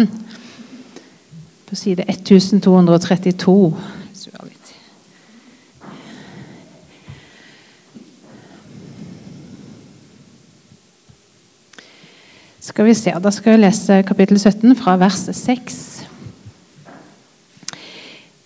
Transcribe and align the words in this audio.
17. 0.00 0.08
På 1.66 1.76
side 1.76 2.04
1232. 2.08 3.74
Skal 12.60 12.84
vi 12.86 12.94
se, 12.94 13.10
Da 13.10 13.30
skal 13.30 13.52
vi 13.52 13.64
lese 13.64 14.02
kapittel 14.06 14.38
17 14.38 14.76
fra 14.76 14.96
vers 14.96 15.26
6. 15.32 16.06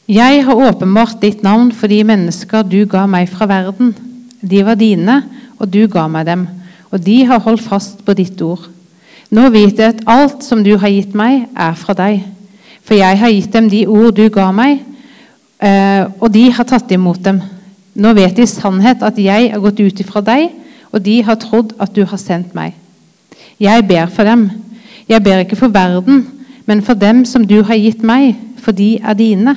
Jeg 0.08 0.44
har 0.44 0.54
åpenbart 0.54 1.20
ditt 1.20 1.42
navn 1.42 1.72
for 1.72 1.86
de 1.88 2.04
mennesker 2.04 2.62
du 2.62 2.84
ga 2.86 3.06
meg 3.06 3.28
fra 3.28 3.46
verden. 3.46 3.94
De 4.40 4.64
var 4.64 4.74
dine, 4.74 5.22
og 5.58 5.72
du 5.72 5.86
ga 5.88 6.06
meg 6.08 6.26
dem, 6.26 6.48
og 6.90 7.00
de 7.04 7.24
har 7.24 7.40
holdt 7.40 7.62
fast 7.64 8.04
på 8.04 8.14
ditt 8.14 8.40
ord. 8.42 8.73
Nå 9.34 9.48
vet 9.50 9.80
jeg 9.80 9.96
at 9.96 10.02
alt 10.06 10.44
som 10.46 10.60
du 10.62 10.76
har 10.78 10.92
gitt 10.92 11.14
meg, 11.18 11.48
er 11.58 11.74
fra 11.78 11.94
deg. 11.98 12.22
For 12.86 12.94
jeg 12.94 13.18
har 13.18 13.32
gitt 13.32 13.54
dem 13.54 13.70
de 13.72 13.82
ord 13.90 14.14
du 14.14 14.28
ga 14.30 14.50
meg, 14.54 14.84
eh, 15.58 16.04
og 16.20 16.30
de 16.34 16.44
har 16.54 16.66
tatt 16.68 16.92
imot 16.94 17.22
dem. 17.24 17.40
Nå 17.94 18.12
vet 18.14 18.36
de 18.36 18.44
i 18.44 18.50
sannhet 18.50 19.02
at 19.02 19.18
jeg 19.18 19.48
er 19.50 19.62
gått 19.62 19.80
ut 19.80 20.02
ifra 20.04 20.22
deg, 20.22 20.52
og 20.94 21.02
de 21.02 21.16
har 21.26 21.40
trodd 21.42 21.74
at 21.82 21.94
du 21.96 22.04
har 22.06 22.20
sendt 22.20 22.54
meg. 22.54 22.76
Jeg 23.58 23.86
ber 23.88 24.06
for 24.12 24.28
dem. 24.28 24.48
Jeg 25.08 25.22
ber 25.24 25.42
ikke 25.42 25.58
for 25.58 25.72
verden, 25.74 26.24
men 26.66 26.82
for 26.82 26.94
dem 26.94 27.24
som 27.26 27.46
du 27.46 27.62
har 27.66 27.80
gitt 27.80 28.02
meg, 28.06 28.36
for 28.62 28.72
de 28.72 28.96
er 29.02 29.18
dine. 29.18 29.56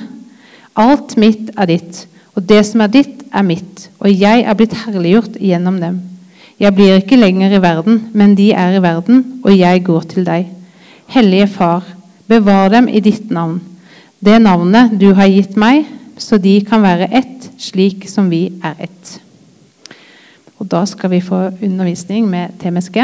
Alt 0.76 1.16
mitt 1.16 1.52
er 1.56 1.70
ditt, 1.70 2.06
og 2.34 2.48
det 2.48 2.64
som 2.66 2.82
er 2.82 2.90
ditt, 2.92 3.22
er 3.32 3.46
mitt, 3.46 3.88
og 4.00 4.10
jeg 4.10 4.42
er 4.42 4.56
blitt 4.58 4.74
herliggjort 4.84 5.38
gjennom 5.38 5.78
dem. 5.80 6.00
Jeg 6.58 6.74
blir 6.74 6.96
ikke 6.98 7.16
lenger 7.16 7.52
i 7.54 7.62
verden, 7.62 8.00
men 8.18 8.34
de 8.34 8.50
er 8.50 8.74
i 8.74 8.82
verden, 8.82 9.40
og 9.44 9.54
jeg 9.54 9.84
går 9.86 10.08
til 10.10 10.26
deg. 10.26 10.48
Hellige 11.06 11.46
Far, 11.54 11.84
bevar 12.26 12.68
dem 12.72 12.88
i 12.90 13.00
ditt 13.00 13.30
navn, 13.30 13.60
det 14.18 14.40
navnet 14.42 14.96
du 14.98 15.12
har 15.14 15.30
gitt 15.30 15.54
meg, 15.56 15.86
så 16.18 16.38
de 16.42 16.56
kan 16.66 16.82
være 16.82 17.12
ett, 17.14 17.46
slik 17.62 18.08
som 18.10 18.26
vi 18.30 18.48
er 18.58 18.74
ett. 18.88 19.14
Og 20.58 20.66
Da 20.66 20.82
skal 20.84 21.10
vi 21.10 21.20
få 21.22 21.52
undervisning 21.62 22.26
med 22.26 22.58
TMSG. 22.58 22.98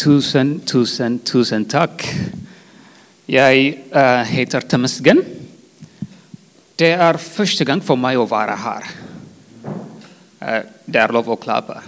Tusen, 0.00 0.60
tusen, 0.60 1.18
tusen 1.18 1.64
tack. 1.64 2.14
Jag 3.26 3.56
uh, 3.56 3.74
eh, 4.02 4.24
heter 4.24 4.60
Temesgen. 4.60 5.22
Det 6.76 6.92
är 6.92 7.14
första 7.14 7.64
gången 7.64 7.80
för 7.80 7.96
mig 7.96 8.16
att 8.16 8.30
vara 8.30 8.54
här. 8.54 8.84
Uh, 10.42 10.54
eh, 10.54 10.62
det 10.84 10.98
är 10.98 11.08
lov 11.12 11.30
att 11.30 11.40
klappa. 11.40 11.82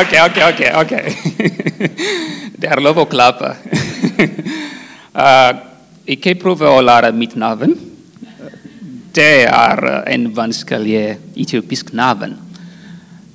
Okej, 0.00 0.20
okej, 0.26 0.52
okej, 0.52 0.72
okej. 0.74 1.16
det 2.56 2.66
är 2.66 2.80
lov 2.80 2.98
att 2.98 3.10
klappa. 3.10 3.48
uh, 4.18 4.28
eh, 5.14 5.56
jag 6.04 6.22
kan 6.22 6.36
prova 6.36 6.78
att 6.78 6.84
lära 6.84 7.12
mitt 7.12 7.34
namn. 7.34 7.78
Det 9.12 9.44
är 9.44 10.04
en 10.06 10.34
vanskelig 10.34 11.16
etiopisk 11.34 11.92
namn. 11.92 12.34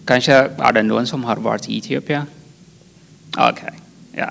Kanske 0.10 0.34
är 0.34 0.72
det 0.74 0.84
någon 0.84 1.08
som 1.08 1.24
har 1.24 1.36
varit 1.36 1.70
i 1.70 1.78
Etiopien? 1.78 2.26
Okej, 3.38 3.52
okay. 3.52 3.74
ja. 4.12 4.30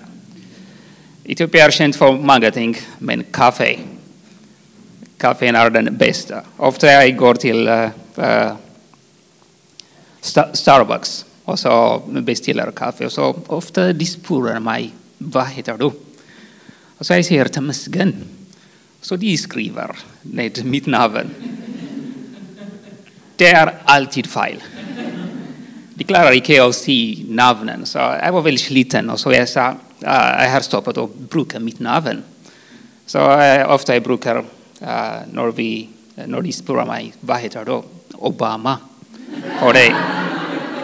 Etiopien 1.25 1.67
är 1.67 1.71
känt 1.71 1.97
för 1.97 2.13
många 2.13 2.51
ting, 2.51 2.77
men 2.99 3.25
kaffe 3.31 3.79
Kaffen 5.19 5.55
är 5.55 5.71
den 5.71 5.97
bästa. 5.97 6.43
Ofta 6.57 6.87
jag 6.87 7.17
går 7.17 7.35
till 7.35 7.69
uh, 7.69 7.91
uh, 8.19 8.53
Starbucks 10.53 11.25
och 11.45 11.59
så 11.59 12.03
beställer 12.09 12.71
kaffe. 12.71 13.07
Och 13.07 13.13
så 13.13 13.37
ofta 13.47 13.93
de 13.93 14.07
spårar 14.07 14.61
mig. 14.61 14.93
Vad 15.19 15.47
heter 15.47 15.77
du 15.79 15.85
Och 16.99 17.07
så 17.07 17.13
jag 17.13 17.25
säger 17.25 17.45
Temesgen. 17.45 18.15
Så 19.01 19.17
de 19.17 19.37
skriver 19.37 19.97
ned 20.23 20.65
mitt 20.65 20.87
namn. 20.87 21.31
Det 23.37 23.47
är 23.47 23.75
alltid 23.85 24.27
fel. 24.27 24.63
De 25.99 26.05
klarar 26.05 26.33
icke 26.33 26.65
att 26.65 26.75
se 26.75 27.25
navnet. 27.29 27.89
Så 27.89 27.99
jag 27.99 28.33
var 28.33 28.43
väldigt 28.43 28.65
sliten, 28.65 29.11
Och 29.11 29.21
så 29.21 29.33
jag 29.33 29.49
sa 29.49 29.69
uh, 29.71 29.75
jag 30.43 30.51
har 30.51 30.61
stoppat 30.61 30.99
att 30.99 31.15
bruka 31.15 31.61
mitt 31.61 31.81
namn. 31.81 32.23
Så 33.07 33.19
uh, 33.19 33.73
ofta 33.73 33.95
jag 33.95 34.03
brukar, 34.03 34.37
uh, 34.37 34.45
när, 35.33 35.53
vi, 35.53 35.89
eh, 36.17 36.27
när 36.27 36.41
de 36.41 36.53
spør 36.53 36.85
mig, 36.85 37.13
vad 37.21 37.39
heter 37.39 37.65
du 37.65 37.83
Obama. 38.15 38.79
Och 39.63 39.73
det, 39.73 39.95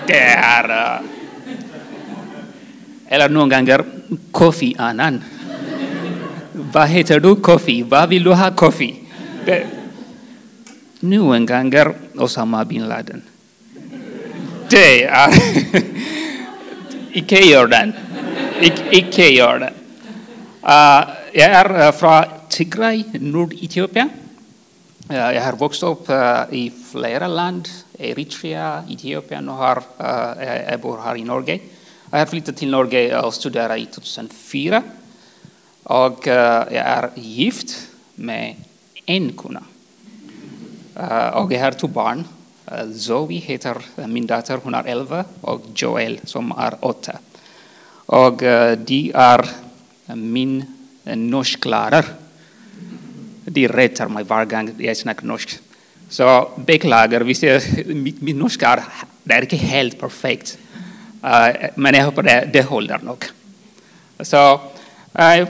det 0.07 0.19
er 0.19 1.01
Eller 3.09 3.29
någon 3.29 3.49
gånger 3.49 3.85
Kofi 4.31 4.75
Annan. 4.79 5.23
Vad 6.73 6.89
heter 6.89 7.21
du? 7.21 7.37
Kofi. 7.37 7.83
Vad 7.83 8.09
vill 8.09 8.25
du 8.25 8.33
ha? 8.33 8.51
Kofi. 8.51 8.95
Det, 9.47 9.67
en 11.01 11.47
gånger 11.47 11.95
Osama 12.19 12.65
bin 12.65 12.89
Laden. 12.89 13.23
Det 14.75 15.07
icke 15.07 15.81
Ikke 17.15 17.41
gjør 17.47 17.69
den. 17.71 17.93
Ik 18.63 18.81
ikke 18.93 19.27
gjør. 19.37 19.63
Uh, 19.63 19.71
ah, 20.63 21.05
jag 21.35 21.51
är 21.51 21.87
eh, 21.87 21.93
från 21.93 22.25
Tigray, 22.49 23.05
Nord-Etiopia. 23.21 24.09
Uh, 25.11 25.17
eh, 25.17 25.35
jag 25.35 25.43
har 25.43 25.57
vuxit 25.57 25.83
upp 25.83 26.11
uh, 26.11 26.45
i 26.51 26.73
flera 26.93 27.27
land. 27.27 27.69
Eritrea, 27.99 28.83
Etiopien 28.91 29.49
och 29.49 29.55
har, 29.55 29.83
jeg, 30.41 30.81
bor 30.81 30.99
här 31.05 31.17
i 31.17 31.25
Norge. 31.25 31.59
Jag 32.11 32.19
har 32.19 32.27
flyttat 32.27 32.57
till 32.57 32.71
Norge 32.71 33.21
och 33.21 33.35
studerade 33.35 33.81
i 33.81 33.87
2004. 33.87 34.83
Og 35.83 36.27
jag 36.27 36.75
är 36.75 37.11
gift 37.15 37.89
med 38.15 38.55
en 39.07 39.33
kvinna 39.33 39.63
och 41.33 41.53
jag 41.53 41.61
har 41.61 41.73
två 41.73 41.87
barn. 41.87 42.25
Eh, 42.67 42.91
Zoe 42.97 43.41
heter 43.41 43.77
eh, 43.97 44.07
min 44.07 44.27
dotter, 44.27 44.61
hon 44.63 44.75
är 44.75 44.85
11, 44.85 45.25
och 45.41 45.63
Joel, 45.75 46.21
som 46.25 46.53
är 46.53 46.75
8. 46.81 47.19
Och 48.07 48.43
eh, 48.43 48.79
de 48.79 49.13
är 49.15 49.51
min 50.15 50.65
norsklärare. 51.05 52.05
De 53.45 53.69
rättar 53.69 54.09
mig 54.09 54.25
varje 54.25 54.47
gång 54.47 54.71
jag 54.79 54.97
snackar 54.97 55.27
norsk. 55.27 55.59
Så 56.09 56.51
beklagar, 56.57 57.21
hvis 57.21 57.43
jeg, 57.43 57.87
mitt, 57.97 58.23
mitt 58.23 58.37
norska 58.37 58.73
er, 58.73 58.83
det 59.25 59.35
är 59.35 59.43
inte 59.43 59.57
helt 59.57 59.99
perfekt. 60.01 60.59
Men 61.75 61.95
jag 61.95 62.05
hoppas 62.05 62.25
det, 62.25 62.51
det 62.53 62.63
håller 62.63 62.99
nog. 63.03 63.25
Så 64.21 64.61
jag 65.13 65.49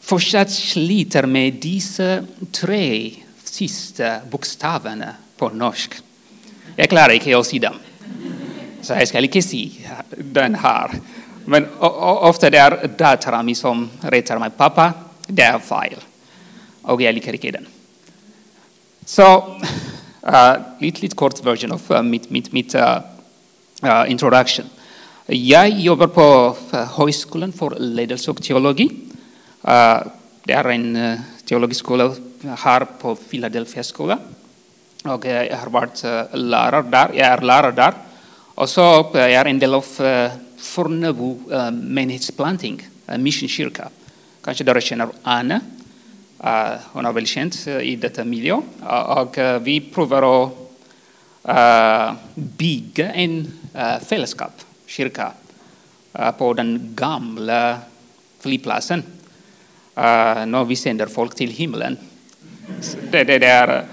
fortsatt 0.00 0.50
sliter 0.50 1.26
med 1.26 1.54
dessa 1.54 2.26
tre 2.52 3.12
sista 3.44 4.20
bokstäverna 4.30 5.14
på 5.36 5.48
norsk. 5.48 6.02
Jag 6.76 6.88
klarar 6.88 7.12
inte 7.12 7.38
att 7.38 7.46
se 7.46 7.58
dem. 7.58 7.74
Så 8.82 8.92
jag 8.92 9.08
ska 9.08 9.18
inte 9.18 9.42
se 9.42 9.70
den 10.16 10.54
här. 10.54 10.90
Men 11.44 11.66
ofta 11.78 12.50
det 12.50 12.58
är 12.58 12.88
dattera 12.98 13.54
som 13.54 13.90
rättar 14.00 14.38
mig. 14.38 14.50
'Pappa, 14.50 14.92
det 15.26 15.42
är 15.42 15.58
fel. 15.58 16.00
Och 16.82 17.02
jag 17.02 17.14
liker 17.14 17.32
inte 17.32 17.50
den. 17.50 17.66
Så 19.04 19.38
uh, 20.26 20.56
lite, 20.80 21.00
lite 21.00 21.16
kort 21.16 21.44
version 21.44 21.72
av 21.72 21.82
uh, 21.90 21.96
eh, 21.96 22.02
mitt, 22.02 22.30
mitt, 22.30 22.52
mitt 22.52 22.74
uh, 22.74 24.10
introduction. 24.10 24.66
Jag 25.26 25.68
jobbar 25.68 26.06
på 26.06 26.56
Högskolan 26.96 27.52
för 27.52 27.74
ledelse 27.78 28.30
och 28.30 28.42
teologi. 28.42 28.90
det 30.44 30.52
är 30.52 30.64
en 30.64 31.20
teologisk 31.44 31.80
skola 31.80 32.14
här 32.58 32.86
på 33.00 33.14
Philadelphia 33.14 33.82
skola. 33.82 34.18
Og 35.04 35.24
jeg 35.28 35.52
har 35.52 35.70
vært 35.70 36.02
lærer 36.34 36.88
der. 36.90 37.12
Jeg 37.14 37.28
er 37.28 37.44
lærer 37.44 37.76
der. 37.76 38.00
Og 38.56 38.68
så 38.68 38.86
jeg 39.14 39.36
er 39.36 39.46
en 39.50 39.60
del 39.60 39.76
av 39.76 39.84
Fornebu 40.66 41.28
menighetsplanting, 41.72 42.80
missionskyrka. 43.20 43.20
Misjonskirka. 43.22 43.90
Kanskje 44.46 44.62
dere 44.68 44.80
kjenner 44.80 45.10
Ane. 45.26 45.60
är 46.38 46.78
hun 46.92 47.06
er 47.06 47.12
veldig 47.12 47.30
kjent 47.30 47.56
i 47.82 47.96
dette 47.96 48.24
miljøet. 48.24 48.62
og 48.86 49.38
vi 49.64 49.80
prøver 49.80 50.22
å 50.22 50.36
bygge 52.34 53.10
en 53.14 53.34
fellesskap, 54.06 54.62
kirke, 54.86 55.30
på 56.38 56.52
den 56.54 56.94
gamle 56.94 57.78
flyplassen. 58.40 59.02
når 60.46 60.64
vi 60.64 60.76
sender 60.76 61.08
folk 61.08 61.34
til 61.34 61.50
himmelen. 61.50 61.98
Det, 63.10 63.26
det, 63.26 63.40
det 63.40 63.50
er... 63.50 63.84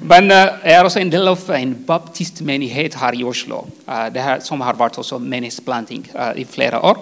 Men 0.00 0.30
uh, 0.30 0.36
är 0.62 0.84
också 0.84 1.00
en 1.00 1.10
del 1.10 1.28
av 1.28 1.50
en 1.50 1.84
baptistmenighet 1.84 2.94
här 2.94 3.20
i 3.20 3.24
Oslo, 3.24 3.66
eh, 3.86 4.06
uh, 4.06 4.20
her, 4.20 4.40
som 4.40 4.60
har 4.60 4.74
varit 4.74 4.98
också 4.98 5.18
menighetsplanting 5.18 6.10
uh, 6.14 6.20
eh, 6.20 6.40
i 6.40 6.44
flera 6.44 6.82
år. 6.82 6.98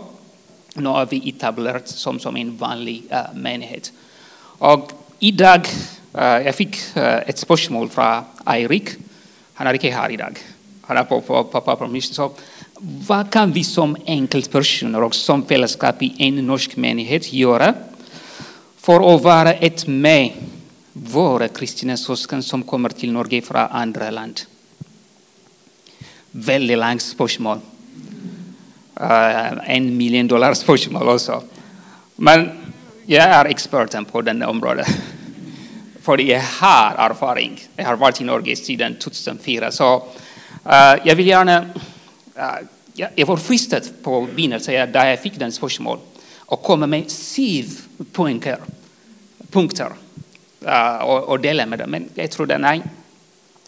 Nu 0.75 0.89
är 0.89 1.07
vi 1.11 1.29
etablerat 1.29 1.89
som, 1.89 2.19
som 2.21 2.37
en 2.37 2.57
vanlig 2.57 3.03
uh, 3.13 3.35
menighet. 3.35 3.93
Och 4.59 4.93
idag, 5.19 5.69
uh, 6.19 6.23
jag 6.25 6.55
fick 6.55 6.77
uh, 6.97 7.03
ett 7.03 7.39
spörsmål 7.39 7.89
från 7.89 8.23
Eirik. 8.47 8.89
Han 9.55 9.67
är 9.67 9.73
inte 9.75 9.91
här 9.91 10.11
idag. 10.11 10.39
Han 10.83 10.97
är 10.97 11.05
på, 11.05 11.21
på, 11.21 11.45
på, 11.45 11.61
på, 11.61 11.77
på 11.77 12.01
så 12.01 12.33
Vad 13.07 13.31
kan 13.31 13.53
vi 13.53 13.65
som 13.65 13.97
enkeltpersoner 14.07 15.03
och 15.03 15.15
som 15.15 15.43
fällskap 15.43 16.03
i 16.03 16.15
en 16.19 16.47
norsk 16.47 16.77
menighet 16.77 17.33
göra 17.33 17.75
för 18.81 19.15
att 19.15 19.23
vara 19.23 19.53
ett 19.53 19.87
med 19.87 20.33
våra 21.05 21.49
kristna 21.49 21.97
syskon 21.97 22.43
som 22.43 22.63
kommer 22.63 22.89
till 22.89 23.13
Norge 23.13 23.43
från 23.43 23.57
andra 23.57 24.11
land? 24.11 24.41
Väldigt 26.31 26.79
långt 26.79 27.03
spörsmål. 27.03 27.59
Uh, 29.01 29.11
eh, 29.11 29.77
en 29.77 29.97
miljon 29.97 30.29
dollar 30.29 30.55
spörsmål 30.55 31.09
också. 31.09 31.43
Men 32.17 32.51
jag 33.07 33.25
är 33.25 33.45
experten 33.45 34.05
på 34.05 34.23
den 34.23 34.43
området. 34.43 34.89
För 36.03 36.19
jag 36.19 36.41
har 36.41 37.11
erfarenhet. 37.11 37.69
Jag 37.77 37.85
har 37.85 37.97
varit 37.97 38.21
i 38.21 38.25
Norge 38.25 38.57
sedan 38.57 38.95
2004. 38.95 39.73
Så 39.73 39.95
eh, 39.95 40.95
uh, 40.95 41.01
jag 41.05 41.15
vill 41.17 41.27
gärna... 41.27 41.61
Uh, 41.61 41.69
eh, 42.37 43.07
jag 43.15 43.27
var 43.27 43.37
frestad 43.37 43.83
på 44.03 44.29
begynnelsen 44.35 44.93
där 44.93 45.07
jag 45.11 45.21
fick 45.21 45.39
den 45.39 45.53
spörsmål 45.53 45.99
och 46.39 46.63
komma 46.63 46.87
med 46.87 47.05
sju 47.11 47.65
punkter, 48.13 48.59
punkter 49.51 49.93
uh, 50.67 50.97
och, 50.97 51.29
och, 51.29 51.41
dela 51.41 51.67
med 51.67 51.79
dem. 51.79 51.91
Men 51.91 52.09
jag 52.15 52.31
trodde 52.31 52.59
nej, 52.59 52.83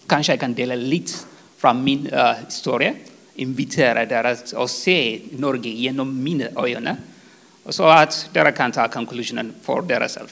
kanske 0.07 0.33
jag 0.33 0.41
kan 0.41 0.55
dela 0.55 0.75
lite 0.75 1.13
från 1.59 1.85
min 1.85 2.07
uh, 2.07 2.33
historia, 2.47 2.95
invitera 3.35 4.05
dem 4.07 4.37
att 4.57 4.71
se 4.71 5.21
Norge 5.31 5.71
genom 5.71 6.23
mina 6.23 6.45
ögon 6.45 6.89
så 7.69 7.85
att 7.85 8.29
de 8.33 8.53
kan 8.53 8.73
ta 8.73 8.89
konklusionen 8.89 9.55
för 9.63 9.83
sig 9.89 10.09
själva. 10.09 10.29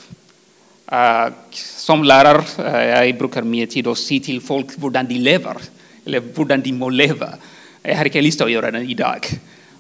Uh, 0.93 1.33
som 1.53 2.05
lärare 2.05 2.43
uh, 2.59 3.07
jag 3.07 3.19
brukar 3.19 3.43
mer 3.43 3.67
tid 3.67 3.87
att 3.87 3.99
se 3.99 4.21
till 4.21 4.41
folk 4.41 4.67
hur 4.83 4.91
de 4.91 5.15
lever, 5.15 5.57
eller 6.05 6.23
hur 6.37 6.45
de 6.45 6.73
må 6.73 6.89
leva. 6.89 7.29
Jag 7.83 7.97
har 7.97 8.05
inte 8.05 8.21
lust 8.21 8.41
att 8.41 8.51
göra 8.51 8.71
det 8.71 8.83
idag. 8.83 9.27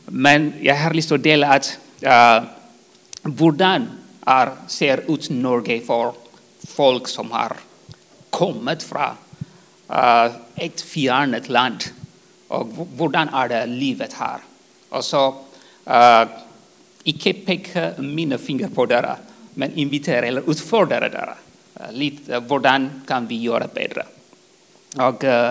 Men 0.05 0.53
jag 0.61 0.77
har 0.77 0.94
lust 0.94 1.12
att 1.12 1.23
dela 1.23 1.49
att 1.49 1.79
uh, 2.03 2.49
hur 3.23 3.53
är, 4.27 4.49
ser 4.67 5.15
ut 5.15 5.31
Norge 5.31 5.81
för 5.81 6.12
folk 6.76 7.08
som 7.08 7.31
har 7.31 7.56
kommit 8.31 8.82
från 8.82 9.00
uh, 9.90 10.25
eh, 10.25 10.32
ett 10.55 10.81
fjärnet 10.81 11.49
land. 11.49 11.84
Och 12.49 12.67
hur 12.99 13.08
är 13.34 13.49
det 13.49 13.67
livet 13.67 14.12
här? 14.12 14.38
Och 14.88 15.05
så, 15.05 15.28
uh, 15.87 16.28
icke 17.05 17.32
peka 17.32 17.93
mina 17.99 18.38
fingrar 18.38 18.69
på 18.69 18.87
det, 18.87 19.17
men 19.55 19.75
invitera 19.75 20.26
eller 20.26 20.50
utfordra 20.50 21.00
det. 21.00 21.08
Uh, 21.08 21.87
eh, 21.87 21.93
lite, 21.93 22.37
uh, 22.37 22.43
hur 22.49 23.06
kan 23.06 23.26
vi 23.26 23.37
göra 23.37 23.67
bättre? 23.75 24.02
Och, 24.96 25.25
uh, 25.25 25.50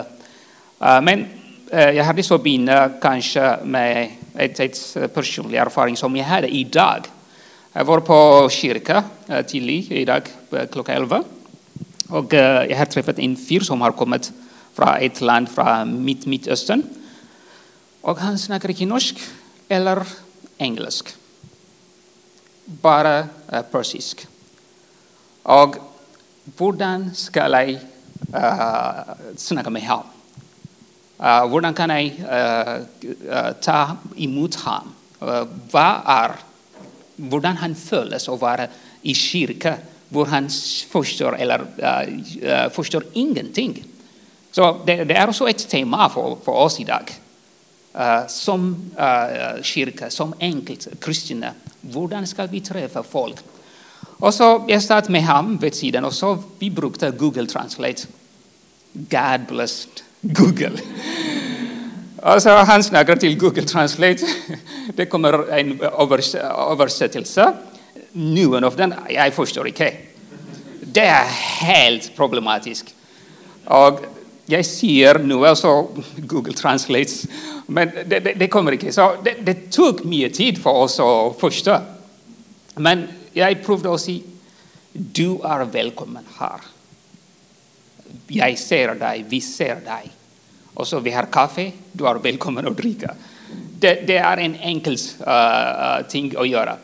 uh, 0.81 1.01
men 1.01 1.28
jag 1.71 2.04
hade 2.04 2.24
så 2.24 2.38
binda 2.38 2.89
kanske 3.01 3.57
med 3.63 4.12
ett, 4.36 4.60
ett 4.60 5.13
personlig 5.13 5.60
erfarenhet 5.60 6.00
som 6.00 6.16
jag 6.16 6.25
hade 6.25 6.48
idag. 6.48 7.06
Jag 7.77 7.86
var 7.86 8.00
på 8.00 8.50
kyrka 8.50 9.04
eh, 9.27 9.45
tidigt 9.45 9.92
idag 9.92 10.22
eh, 10.51 10.68
klockan 10.72 10.95
11. 10.95 11.24
Och 12.10 12.33
eh, 12.33 12.66
jag 12.69 12.77
har 12.77 12.86
träffat 12.86 13.19
en 13.19 13.36
fyr 13.36 13.60
som 13.60 13.81
har 13.81 13.92
kommit 13.92 14.31
från 14.74 14.88
ett 14.88 15.22
land 15.22 15.50
från 15.50 16.06
mitt, 16.06 16.25
Mittöstern. 16.25 16.83
Och 18.01 18.19
han 18.19 18.39
snackar 18.39 18.69
inte 18.69 18.86
norsk 18.86 19.19
eller 19.68 20.07
engelsk. 20.57 21.16
Bara 22.66 23.27
persisk. 23.72 24.28
Och 25.44 25.75
hur 26.57 27.13
ska 27.13 27.50
jag 27.50 27.69
uh, 27.69 29.13
snacka 29.36 29.69
med 29.69 29.88
honom? 29.88 30.06
Uh, 31.19 31.48
hur 31.48 31.74
kan 31.74 31.89
jag 31.89 32.06
uh, 32.06 32.81
uh, 33.30 33.51
ta 33.62 33.98
emot 34.16 34.56
honom? 34.56 34.94
Uh, 35.21 35.44
vad 35.71 35.95
är, 36.06 36.31
hur 37.18 37.42
han 37.42 37.76
följs 37.76 38.30
att 38.30 38.42
vara 38.42 38.68
i 39.02 39.14
kyrka, 39.14 39.76
hur 40.10 40.26
han 40.26 40.50
förstår 40.90 41.38
eller 41.38 41.62
eh, 41.78 42.50
eh, 42.52 42.66
uh, 42.66 42.72
förstår 42.72 43.04
ingenting. 43.14 43.84
Så 44.52 44.82
det, 44.86 45.04
det, 45.04 45.14
är 45.14 45.30
också 45.30 45.50
ett 45.50 45.70
tema 45.70 46.10
för, 46.10 46.38
för 46.46 46.52
oss 46.52 46.80
idag. 46.80 47.12
Uh, 47.96 48.02
eh, 48.02 48.28
som 48.28 48.92
uh, 49.00 49.62
kyrka, 49.62 50.10
som 50.10 50.34
enkelt 50.40 50.88
kristna, 51.02 51.52
hur 51.82 52.26
ska 52.26 52.46
vi 52.46 52.62
träffa 52.62 53.04
folk? 53.04 53.36
Och 54.18 54.34
så 54.34 54.66
jag 54.68 54.84
satt 54.84 55.10
med 55.10 55.26
honom 55.26 55.58
vid 55.58 55.76
sidan 55.76 56.06
och 56.06 56.14
så 56.14 56.44
vi 56.60 56.70
brukade 56.70 57.18
Google 57.18 57.46
Translate. 57.46 58.04
God 58.94 59.42
bless 59.50 59.88
Google. 60.22 60.80
och 62.22 62.42
så 62.42 62.50
han 62.50 62.84
snackar 62.84 63.16
till 63.16 63.38
Google 63.38 63.64
Translate. 63.64 64.28
Det 64.94 65.06
kommer 65.06 65.52
en 65.52 65.82
översättelse. 66.72 67.54
Nu 68.12 68.56
av 68.56 68.76
den, 68.76 68.94
jag 69.10 69.34
förstår 69.34 69.68
inte. 69.68 69.94
Det 70.82 71.06
är 71.06 71.26
helt 71.66 72.16
problematiskt. 72.16 72.96
Och 73.66 74.00
jag 74.46 74.66
ser 74.66 75.20
nu 75.20 75.48
alltså 75.48 75.88
Google 76.16 76.54
Translate, 76.54 77.12
men 77.66 77.92
det, 78.06 78.20
det, 78.20 78.34
det 78.34 78.48
kommer 78.48 78.72
inte. 78.72 78.92
Så 78.92 79.16
det, 79.24 79.34
det, 79.42 79.72
tog 79.72 80.06
mer 80.06 80.30
tid 80.30 80.64
för 80.64 80.70
oss 80.70 81.00
att 81.00 81.40
förstå. 81.40 81.78
Men 82.76 83.08
jag 83.34 83.64
provade 83.66 83.94
att 83.94 84.02
säga, 84.02 84.22
du 84.92 85.40
är 85.44 85.66
välkommen 85.66 86.24
här. 86.38 86.60
Jag 88.28 88.58
ser 88.58 88.96
dig, 88.96 89.26
vi 89.30 89.42
ser 89.42 89.76
dig. 89.76 90.12
Och 90.74 90.88
så 90.88 91.00
vi 91.00 91.12
har 91.12 91.26
kaffe, 91.26 91.72
du 91.92 92.08
är 92.08 92.16
välkommen 92.16 92.68
att 92.68 92.78
dricka. 92.78 93.16
Det, 93.86 94.08
det 94.08 94.18
är 94.18 94.38
en 94.38 94.56
enkel 94.56 94.98
uh, 95.28 96.08
ting 96.08 96.34
att 96.38 96.48
göra. 96.48 96.78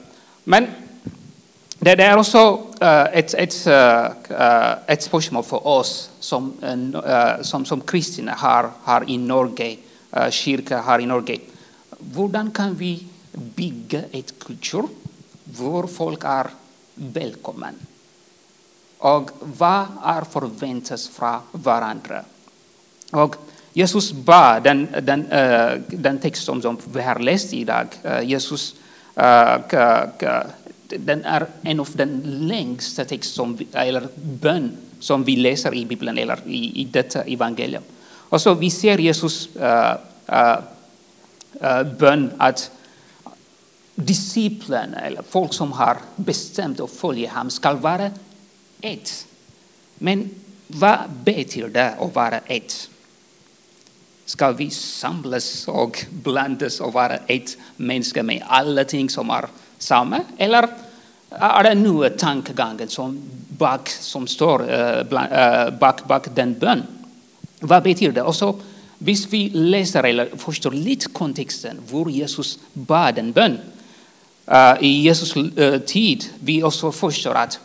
Men 0.43 0.67
det 1.79 1.91
är 1.91 2.17
också 2.17 2.53
uh, 2.81 3.17
ett, 3.17 3.33
ett, 3.33 3.67
uh, 3.67 4.73
ett 4.87 5.03
spörsmål 5.03 5.43
för 5.43 5.67
oss 5.67 6.09
som, 6.19 6.53
uh, 6.63 7.41
som, 7.41 7.65
som 7.65 7.81
kristna 7.81 8.31
har, 8.31 8.69
har 8.83 9.09
i 9.09 9.17
Norge, 9.17 9.77
uh, 10.17 10.29
kyrka 10.29 10.81
här 10.81 10.99
i 10.99 11.05
Norge. 11.05 11.39
Hur 12.15 12.51
kan 12.51 12.75
vi 12.75 13.07
bygga 13.31 14.01
ett 14.11 14.39
kultur 14.39 14.87
där 15.43 15.87
folk 15.87 16.23
är 16.23 16.47
välkomna? 16.95 17.69
Och 18.97 19.29
vad 19.39 19.85
är 20.03 20.21
förväntas 20.21 21.07
från 21.07 21.39
varandra? 21.51 22.23
Och 23.11 23.35
Jesus 23.73 24.11
bad 24.11 24.63
den, 24.63 24.87
den, 25.01 25.31
eh, 25.31 25.79
den 25.87 26.19
text 26.19 26.43
som 26.43 26.77
vi 26.93 27.01
har 27.01 27.19
läst 27.19 27.53
idag. 27.53 27.87
Eh, 28.03 28.21
Jesus 28.23 28.75
eh, 29.15 29.57
den 30.97 31.23
är 31.23 31.47
en 31.61 31.79
av 31.79 31.89
de 31.93 32.21
längsta 32.25 33.05
text 33.05 33.33
som, 33.33 33.57
eller 33.73 34.07
bön 34.15 34.71
som 34.99 35.23
vi 35.23 35.35
läser 35.35 35.75
i 35.75 35.85
Bibeln 35.85 36.17
eller 36.17 36.39
i, 36.45 36.81
i 36.81 36.85
detta 36.85 37.21
evangelium. 37.21 37.83
Och 38.31 38.41
så 38.41 38.53
vi 38.53 38.69
ser 38.69 38.97
Jesus 38.97 39.49
uh, 39.55 39.95
uh, 40.29 40.57
uh, 41.63 41.83
bön 41.83 42.31
att 42.37 42.71
disciplen, 43.95 44.93
eller 44.93 45.23
folk 45.29 45.53
som 45.53 45.71
har 45.71 45.97
bestämt 46.15 46.79
att 46.79 46.91
följa 46.91 47.29
honom, 47.31 47.49
ska 47.49 47.73
vara 47.73 48.11
ett. 48.81 49.25
Men 49.97 50.29
vad 50.67 50.99
betyder 51.23 51.67
det 51.67 51.89
att 51.89 52.15
vara 52.15 52.37
ett? 52.37 52.89
Ska 54.31 54.51
vi 54.51 54.69
samlas 54.69 55.67
och 55.67 56.05
blandas 56.09 56.79
och 56.79 56.93
vara 56.93 57.17
ett 57.17 57.57
människa 57.75 58.23
med 58.23 58.43
alla 58.47 58.83
ting 58.83 59.09
som 59.09 59.29
är 59.29 59.45
samma? 59.77 60.19
Eller 60.37 60.67
är 61.29 61.63
det 61.63 61.75
nu 61.75 62.09
tankegången 62.09 62.87
som, 62.87 63.21
bak, 63.47 63.89
som 63.89 64.27
står 64.27 64.73
eh, 64.73 64.97
uh, 64.97 65.03
bland, 65.09 65.33
eh, 65.33 65.79
bak, 65.79 66.07
bak 66.07 66.27
den 66.35 66.53
bön? 66.53 66.83
Vad 67.59 67.83
betyder 67.83 68.11
det? 68.11 68.21
Och 68.21 68.35
så, 68.35 68.59
visst 68.97 69.33
vi 69.33 69.49
läser 69.49 70.03
eller 70.03 70.29
förstår 70.37 70.71
lite 70.71 71.09
kontexten, 71.09 71.79
hur 71.91 72.09
Jesus 72.09 72.59
bad 72.73 73.17
en 73.17 73.31
bön. 73.31 73.57
Eh, 74.45 74.73
I 74.79 75.01
Jesus 75.01 75.33
tid 75.85 76.25
vi 76.39 76.63
också 76.63 76.91
förstår 76.91 77.33
att 77.33 77.59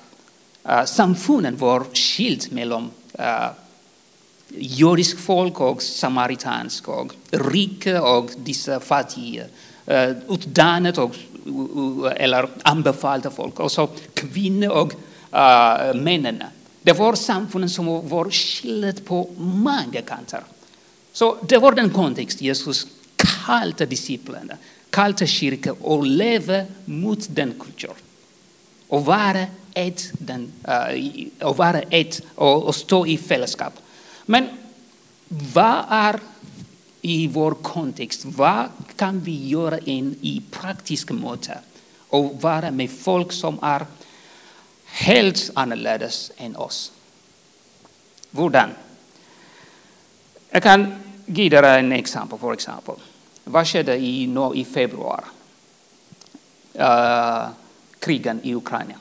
samfunden 0.88 1.56
var 1.56 1.84
skild 1.94 2.52
mellan 2.52 2.90
judisk 4.58 5.18
folk 5.18 5.60
och 5.60 5.82
samaritansk 5.82 6.88
och 6.88 7.12
rika 7.30 8.02
och 8.02 8.30
dessa 8.36 8.80
fattiga. 8.80 9.44
Uh, 9.90 10.16
och 10.28 10.40
eller 12.16 12.48
anbefallda 12.62 13.30
folk. 13.30 13.60
Och 13.60 13.72
så 13.72 13.88
kvinnor 14.14 14.70
och 14.70 14.92
uh, 14.92 15.94
männen. 15.94 16.42
Det 16.82 16.92
var 16.92 17.14
samfunden 17.14 17.70
som 17.70 18.08
var 18.08 18.30
skilda 18.30 18.92
på 19.04 19.30
många 19.36 20.02
kanter. 20.06 20.40
Så 21.12 21.36
det 21.48 21.58
var 21.58 21.72
den 21.72 21.90
kontext 21.90 22.40
Jesus 22.40 22.86
kallade 23.16 23.86
disciplerna, 23.86 24.54
kallade 24.90 25.26
kyrkan 25.26 25.76
och 25.80 26.06
leva 26.06 26.64
mot 26.84 27.26
den 27.28 27.54
kulturen. 27.58 27.96
Och 28.88 29.04
vara 29.04 29.46
ett, 29.74 30.10
den, 30.12 30.52
uh, 30.68 31.48
och, 31.48 31.56
vara 31.56 31.80
ett 31.80 32.22
och, 32.34 32.64
och 32.64 32.74
stå 32.74 33.06
i 33.06 33.16
fällskap. 33.18 33.72
Men 34.26 34.48
vad 35.28 35.84
är 35.88 36.20
i 37.00 37.26
vår 37.26 37.54
kontext, 37.54 38.24
vad 38.24 38.68
kan 38.96 39.20
vi 39.20 39.48
göra 39.48 39.78
in 39.78 40.18
i 40.20 40.42
praktiska 40.50 41.14
måte 41.14 41.58
och 42.08 42.42
vara 42.42 42.70
med 42.70 42.90
folk 42.90 43.32
som 43.32 43.58
är 43.62 43.86
helt 44.84 45.50
annorlunda 45.54 46.08
än 46.36 46.56
oss? 46.56 46.92
Hvordan? 48.30 48.70
Jag 50.50 50.62
kan 50.62 50.94
ge 51.26 51.48
dig 51.48 51.78
en 51.78 51.92
exempel. 51.92 52.38
För 52.38 52.52
exempel. 52.52 52.94
Vad 53.44 53.68
skedde 53.68 53.96
i, 53.96 54.22
i 54.54 54.64
februari? 54.64 55.24
Uh, 56.74 56.82
eh, 56.82 57.48
krigen 57.98 58.40
i 58.42 58.54
Ukraina. 58.54 58.94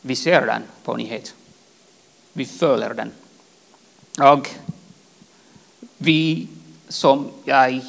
Vi 0.00 0.16
ser 0.16 0.46
den 0.46 0.62
på 0.84 0.96
nyheterna. 0.96 1.45
Vi 2.36 2.44
följer 2.44 2.94
den. 2.94 3.12
Och 4.32 4.48
vi, 5.98 6.48
som 6.88 7.28
jag, 7.44 7.80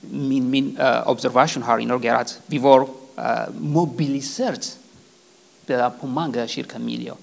min, 0.00 0.50
min 0.50 0.78
uh, 0.78 1.08
observation 1.08 1.62
har 1.62 1.78
i 1.78 1.86
Norge 1.86 2.12
är 2.12 2.14
att 2.14 2.40
vi 2.46 2.58
var 2.58 2.88
eh, 3.16 3.24
uh, 3.24 3.54
mobiliserade 3.60 4.66
på 6.00 6.06
många 6.06 6.46
kyrkomiljöer. 6.46 7.16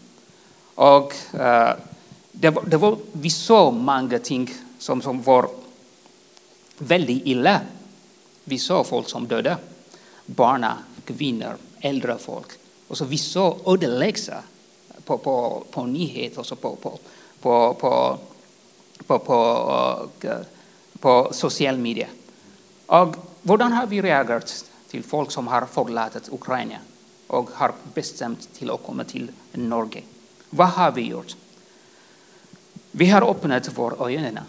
Och 0.76 1.14
uh, 1.34 1.72
det 2.32 2.50
var, 2.50 2.64
det 2.66 2.78
var, 2.78 2.98
vi 3.12 3.30
såg 3.30 3.74
många 3.74 4.20
ting 4.20 4.54
som, 4.78 5.02
som 5.02 5.22
var 5.22 5.50
väldigt 6.78 7.26
illa. 7.26 7.62
Vi 8.44 8.60
såg 8.60 8.88
folk 8.88 9.10
som 9.10 9.28
döda, 9.28 9.58
barn, 10.26 10.66
kvinnor, 11.06 11.58
äldre 11.80 12.18
folk. 12.18 12.48
Och 12.88 12.98
så 12.98 13.06
vi 13.06 13.18
såg 13.18 13.58
ödeläggelse 13.66 14.44
på, 15.08 15.18
på, 15.18 15.64
på 15.72 15.86
nyheter 15.86 16.52
och 16.52 16.62
på, 16.62 16.76
på, 16.76 17.00
på, 17.42 17.74
på, 17.74 18.18
på, 19.08 19.20
på, 19.20 20.10
eh, 20.22 20.38
på 21.00 21.30
social 21.32 21.78
media. 21.78 22.08
Och 22.86 23.16
hur 23.44 23.58
har 23.58 23.88
vi 23.88 24.02
reagerat 24.02 24.66
till 24.90 25.04
folk 25.04 25.32
som 25.32 25.48
har 25.48 25.66
förlatit 25.66 26.30
Ukraina 26.34 26.78
och 27.28 27.50
har 27.54 27.72
bestämt 27.94 28.54
till 28.54 28.72
att 28.72 28.84
komma 28.86 29.04
till 29.04 29.32
Norge? 29.52 30.04
Vad 30.50 30.68
har 30.68 30.92
vi 30.92 31.02
gjort? 31.02 31.36
Vi 32.92 33.06
har 33.10 33.30
öppnat 33.32 33.78
våra 33.78 34.10
ögon. 34.10 34.40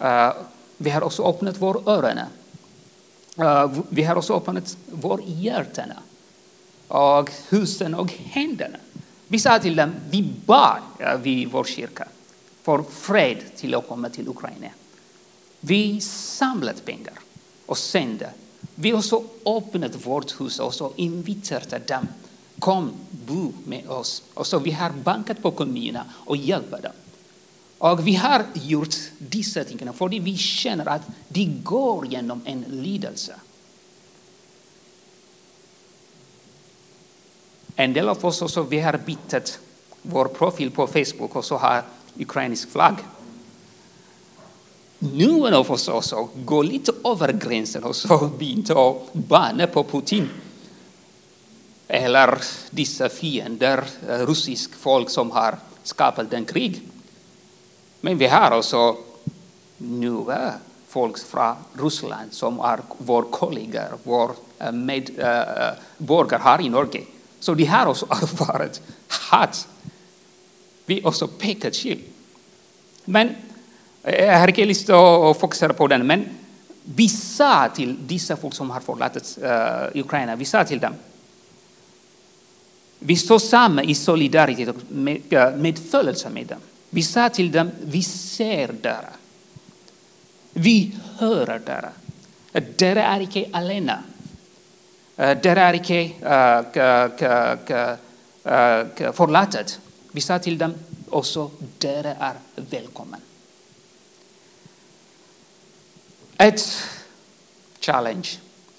Uh, 0.00 0.06
eh, 0.06 0.32
vi 0.76 0.90
har 0.90 1.02
också 1.02 1.24
öppnat 1.24 1.56
våra 1.56 1.92
öron. 1.92 2.18
Uh, 3.38 3.80
vi 3.88 4.02
har 4.02 4.16
också 4.16 4.34
öppnat 4.34 4.76
våra 4.86 5.22
hjärtan 5.22 5.92
och 6.90 7.30
husen 7.48 7.94
och 7.94 8.12
händerna. 8.12 8.78
Vi 9.28 9.38
sa 9.38 9.58
till 9.58 9.76
dem, 9.76 9.94
vi 10.10 10.22
bad 10.46 10.80
vid 11.22 11.48
vår 11.50 11.64
kyrka 11.64 12.08
för 12.62 12.82
fred 12.90 13.38
till 13.56 13.74
att 13.74 13.88
komma 13.88 14.08
till 14.08 14.28
Ukraina. 14.28 14.68
Vi 15.60 16.00
samlade 16.00 16.80
pengar 16.80 17.14
och 17.66 17.78
sände. 17.78 18.30
Vi 18.74 18.92
också 18.92 19.24
öppnat 19.46 20.06
vårt 20.06 20.40
hus 20.40 20.58
och 20.58 20.92
inviterade 20.96 21.78
dem 21.78 22.06
Kom, 22.58 22.92
bo 23.10 23.52
med 23.64 23.88
oss. 23.88 24.22
Och 24.34 24.46
så 24.46 24.58
vi 24.58 24.70
har 24.70 24.90
bankat 24.90 25.42
på 25.42 25.50
kommunerna 25.50 26.04
och 26.12 26.36
hjälpt 26.36 26.70
dem. 26.70 26.92
Och 27.78 28.06
vi 28.06 28.14
har 28.14 28.44
gjort 28.54 28.94
dessa 29.18 29.64
ting 29.64 29.92
för 29.92 30.08
vi 30.08 30.36
känner 30.36 30.88
att 30.88 31.02
det 31.28 31.44
går 31.44 32.06
genom 32.06 32.42
en 32.44 32.64
lidelse. 32.68 33.34
En 37.76 37.92
del 37.92 38.08
av 38.08 38.24
oss 38.24 38.42
också, 38.42 38.62
vi 38.62 38.80
har 38.80 38.98
bytt 39.06 39.58
vår 40.02 40.24
profil 40.24 40.70
på 40.70 40.86
Facebook 40.86 41.36
och 41.36 41.44
så 41.44 41.56
har 41.56 41.82
ukrainsk 42.18 42.70
flagg. 42.70 42.96
Någon 44.98 45.54
av 45.54 45.70
oss 45.70 45.88
också 45.88 46.28
går 46.34 46.64
lite 46.64 46.92
över 47.04 47.32
gränsen 47.32 47.84
och 47.84 47.96
så 47.96 48.30
byter 48.38 48.98
bana 49.12 49.66
på 49.66 49.84
Putin 49.84 50.28
eller 51.88 52.38
dessa 52.70 53.08
fiender, 53.08 53.84
eh, 54.08 54.18
russisk 54.18 54.74
folk 54.74 55.10
som 55.10 55.30
har 55.30 55.56
skapat 55.82 56.30
den 56.30 56.44
krig. 56.44 56.82
Men 58.00 58.18
vi 58.18 58.26
har 58.26 58.58
också 58.58 58.96
nya 59.76 60.52
folk 60.88 61.18
från 61.18 61.56
Ryssland 61.72 62.32
som 62.32 62.60
är 62.60 62.80
våra 62.98 63.24
kollegor, 63.30 63.98
våra 64.02 64.32
eh, 64.58 64.72
medborgare 64.72 66.40
eh, 66.40 66.44
här 66.44 66.60
i 66.60 66.68
Norge. 66.68 67.02
Så 67.40 67.54
de 67.54 67.64
har 67.64 67.86
också 67.86 68.06
erfarit 68.10 68.80
hat. 69.08 69.68
Vi 70.86 71.04
också 71.04 71.26
pekar 71.26 71.70
till. 71.70 72.02
Men 73.04 73.28
eh, 74.02 74.24
jag 74.24 74.38
har 74.38 74.48
inte 74.48 74.64
lust 74.64 74.90
att 74.90 75.40
fokusera 75.40 75.72
på 75.72 75.86
den, 75.86 76.06
men 76.06 76.24
vi 76.84 77.08
sa 77.08 77.68
till 77.68 77.96
dessa 78.06 78.36
folk 78.36 78.54
som 78.54 78.70
har 78.70 78.80
förlatit 78.80 79.38
uh, 79.42 79.50
eh, 79.50 79.88
Ukraina, 79.94 80.36
vi 80.36 80.44
sa 80.44 80.64
till 80.64 80.78
dem 80.78 80.94
vi 83.02 83.16
står 83.16 83.38
samman 83.38 83.84
i 83.84 83.94
solidaritet 83.94 84.68
och 84.68 84.76
medföljelse 85.56 86.30
med 86.30 86.46
dem. 86.46 86.58
Vi 86.90 87.02
sa 87.02 87.28
till 87.28 87.52
dem, 87.52 87.70
vi 87.84 88.02
ser 88.02 88.72
dem. 88.72 89.04
Vi 90.52 90.96
hör 91.18 91.60
dem. 91.66 91.90
Dere 92.76 93.02
är 93.02 93.20
icke 93.20 93.46
alena. 93.52 94.02
Eh, 95.20 95.36
Dere 95.40 95.60
är 95.60 95.74
icke 95.74 96.00
eh, 96.22 96.58
eh, 98.44 99.12
förlåtet. 99.12 99.80
Vi 100.12 100.20
sa 100.20 100.38
till 100.38 100.58
dem 100.58 100.74
också, 101.10 101.50
där 101.78 102.16
är 102.20 102.34
välkommen. 102.56 103.20
Ett 106.36 106.60
challenge, 107.80 108.28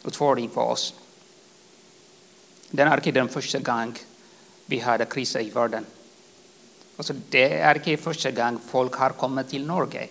utfordring 0.04 0.50
för 0.50 0.62
oss. 0.62 0.94
Den 2.70 2.88
är 2.88 2.96
inte 2.96 3.12
den 3.12 3.30
första 3.30 3.60
gången 3.60 3.96
vi 4.66 4.80
hade 4.80 5.06
kriser 5.06 5.40
i 5.40 5.50
världen. 5.50 5.86
Alltså 6.98 7.14
det 7.30 7.60
är 7.60 7.76
inte 7.76 8.04
första 8.04 8.32
gången 8.32 8.60
folk 8.70 8.94
har 8.96 9.10
kommit 9.10 9.50
till 9.50 9.66
Norge. 9.66 10.08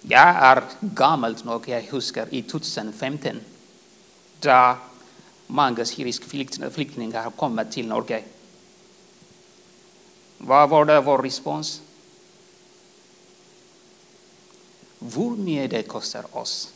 Jag 0.00 0.28
är 0.28 0.62
gammal 0.80 1.36
nog, 1.44 1.68
jag 1.68 1.82
huskar 1.82 2.26
i 2.30 2.42
2015 2.42 3.40
där 4.40 4.76
många 5.46 5.84
syriska 5.84 6.24
flyktingar 6.70 7.22
har 7.22 7.30
kommit 7.30 7.72
till 7.72 7.86
Norge. 7.88 8.22
Vad 10.38 10.68
var 10.68 10.84
det 10.84 11.00
vår 11.00 11.22
respons? 11.22 11.82
Hur 14.98 15.36
mycket 15.36 15.70
det 15.70 15.82
kostar 15.82 16.36
oss 16.36 16.72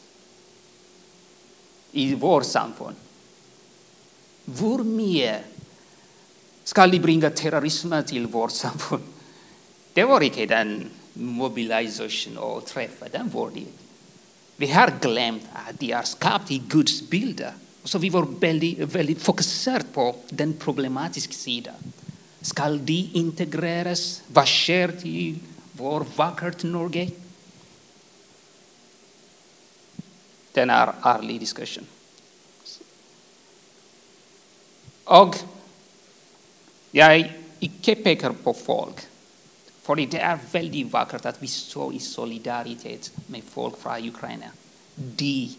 i 1.93 2.15
vårt 2.15 2.45
samfund 2.45 2.97
hur 4.45 4.85
mycket 4.85 5.45
ska 6.65 6.87
vi 6.87 7.01
bringa 7.01 7.31
terrorism 7.31 7.95
till 8.07 8.27
vårt 8.27 8.51
samfund? 8.51 9.03
Det 9.93 10.05
var 10.05 10.21
inte 10.21 10.47
den 10.47 10.91
mobilisation 11.13 12.39
och 12.39 12.67
träffa, 12.67 13.09
den 13.09 13.29
var 13.29 13.51
det. 13.55 13.82
Vi 14.63 14.69
har 14.69 14.93
glömt 15.01 15.43
att 15.53 15.81
de 15.81 15.93
är 15.93 16.03
skapade 16.03 16.55
i 16.55 16.63
Guds 16.69 17.03
bild. 17.03 17.45
Så 17.85 17.99
vi 17.99 18.09
var 18.09 18.27
väldigt, 18.41 18.79
väldigt 18.79 19.23
fokuserade 19.23 19.85
på 19.93 20.17
den 20.29 20.53
problematiska 20.53 21.33
sidan. 21.33 21.75
Ska 22.41 22.69
de 22.69 23.11
integreras? 23.13 24.23
Vad 24.27 24.49
sker 24.49 24.89
till 24.89 25.39
vår 25.73 26.07
vackert 26.17 26.63
Norge? 26.63 27.11
Den 30.53 30.71
är 30.71 30.93
ärlig 31.03 31.41
diskussion. 31.41 31.87
Och 35.05 35.37
jag 36.91 37.33
icke 37.61 37.95
pekar 37.95 38.33
på 38.33 38.55
folk, 38.55 38.97
för 39.83 39.97
det 39.97 40.15
är 40.15 40.39
väldigt 40.53 40.93
vackert 40.93 41.27
att 41.27 41.43
vi 41.43 41.47
står 41.47 41.95
i 41.95 41.99
solidaritet 41.99 43.13
med 43.27 43.43
folk 43.51 43.79
från 43.79 44.09
Ukraina. 44.09 44.47
De 44.95 45.57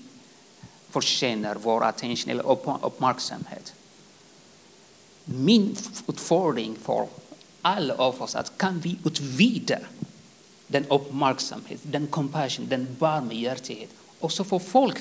förtjänar 0.90 1.56
vår 1.56 1.84
attention 1.84 2.32
eller 2.32 2.52
uppmärksamhet. 2.86 3.74
Min 5.26 5.76
utfordring 6.08 6.76
för 6.76 7.08
alla 7.62 7.96
av 7.96 8.22
oss 8.22 8.36
att 8.36 8.58
kan 8.58 8.80
vi 8.80 8.98
utvida 9.06 9.80
den 10.68 10.86
uppmärksamhet, 10.86 11.80
den 11.84 12.08
compassion, 12.08 12.66
den 12.70 12.96
barmhärtighet 13.00 13.90
också 14.20 14.44
för 14.44 14.60
folk 14.60 14.98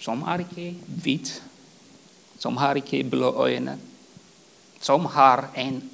som 0.00 0.22
är 0.22 0.40
icke 0.40 0.74
vit, 0.84 1.42
som 2.38 2.56
har 2.56 2.76
icke 2.76 3.04
blå 3.04 3.46
ögon, 3.46 3.70
som 4.80 5.06
har 5.06 5.44
en 5.54 5.90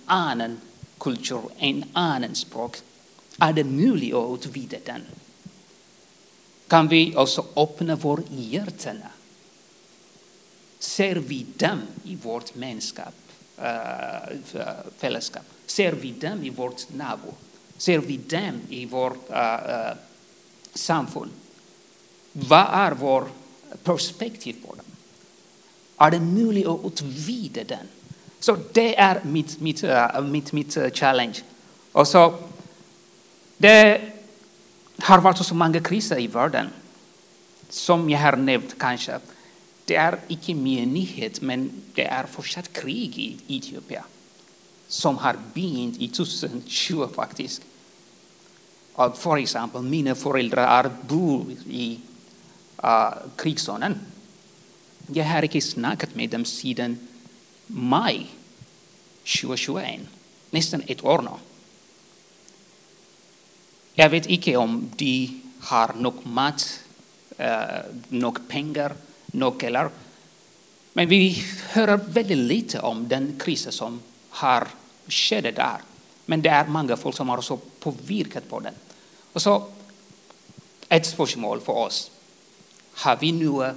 kultur, 1.05 1.43
en 1.59 1.85
annan 1.93 2.35
språk. 2.35 2.77
Är 3.39 3.53
det 3.53 3.65
möjligt 3.65 4.15
att 4.15 4.39
utvidga 4.39 4.79
den? 4.85 5.03
kan 6.69 6.89
vi 6.89 7.17
också 7.17 7.47
öppna 7.57 7.97
våra 7.97 8.23
hjärtan. 8.31 9.03
Ser 10.79 11.17
vi 11.17 11.47
dem 11.57 11.81
i 12.05 12.17
vårt 12.17 12.55
mänskap, 12.55 13.15
äh, 13.59 14.37
fällskap? 14.97 15.43
Ser 15.67 15.93
vi 15.93 16.11
dem 16.11 16.45
i 16.45 16.51
vårt 16.51 16.93
nabo? 16.95 17.35
Ser 17.77 17.99
vi 17.99 18.17
dem 18.17 18.61
i 18.69 18.87
vårt 18.87 19.31
äh, 19.31 19.97
samfund? 20.75 21.31
Vad 22.33 22.67
är 22.73 22.93
vår 22.93 23.29
perspektiv 23.83 24.57
på 24.67 24.75
dem? 24.75 24.87
Är 25.99 26.11
det 26.11 26.21
möjligt 26.21 26.67
att 26.67 26.85
utvidga 26.87 27.65
den? 27.65 27.87
Så 28.45 28.57
det 28.73 28.99
är 28.99 29.25
mitt, 29.25 29.61
mitt, 29.61 29.85
mitt, 30.23 30.53
mitt 30.53 30.79
challenge. 30.93 31.39
Och 31.93 32.09
så, 32.09 32.35
det 33.57 34.13
har 34.99 35.19
varit 35.19 35.47
så 35.47 35.55
många 35.55 35.81
kriser 35.81 36.19
i 36.21 36.27
världen. 36.27 36.69
Som 37.69 38.11
jag 38.11 38.19
har 38.19 38.37
nämnt 38.37 38.79
kanske. 38.79 39.19
Det 39.85 39.97
är 39.97 40.19
icke 40.29 40.55
mer 40.55 40.87
nyhet, 40.87 41.41
men 41.41 41.83
det 41.95 42.05
är 42.05 42.27
fortsatt 42.27 42.73
krig 42.73 43.19
i 43.19 43.57
Etiopien. 43.57 44.05
Som 44.89 45.17
har 45.19 45.37
begynt 45.55 45.97
i 46.01 46.09
2020 46.09 47.09
faktiskt. 47.15 47.63
Och 48.93 49.19
för 49.19 49.37
exempel, 49.37 49.83
mina 49.83 50.15
föräldrar 50.15 50.91
bor 51.09 51.47
i 51.71 52.01
uh, 52.85 53.15
krigszonen. 53.37 54.01
Jag 55.07 55.25
har 55.25 55.43
inte 55.43 55.61
snackat 55.61 56.15
med 56.15 56.31
dem 56.31 56.45
sedan 56.45 57.09
maj 57.67 58.27
2021, 59.25 60.01
nästan 60.51 60.83
ett 60.87 61.05
år 61.05 61.23
nu. 61.23 61.31
Jag 63.95 64.11
vet 64.11 64.27
inte 64.27 64.57
om 64.57 64.91
de 64.97 65.41
har 65.61 65.95
nog 65.95 66.27
mat, 66.27 66.81
uh, 67.41 67.47
nog 68.09 68.49
pengar, 68.49 68.93
nog 69.27 69.65
eller. 69.65 69.91
Men 70.93 71.09
vi 71.09 71.45
hör 71.69 71.97
väldigt 71.97 72.39
lite 72.39 72.81
om 72.81 73.09
den 73.09 73.39
krisen 73.39 73.73
som 73.73 74.01
har 74.31 74.69
skett 75.09 75.57
där. 75.57 75.79
Men 76.27 76.43
det 76.43 76.49
är 76.49 76.67
många 76.67 76.97
folk 76.97 77.17
som 77.17 77.29
har 77.29 77.43
så 77.43 77.57
påverkat 77.57 78.49
på 78.49 78.61
den. 78.61 78.75
Och 79.33 79.43
så 79.43 79.69
ett 80.89 81.07
spörsmål 81.07 81.61
för 81.61 81.73
oss. 81.73 82.11
Har 82.93 83.17
vi 83.17 83.33
nu 83.33 83.65
eh, 83.65 83.75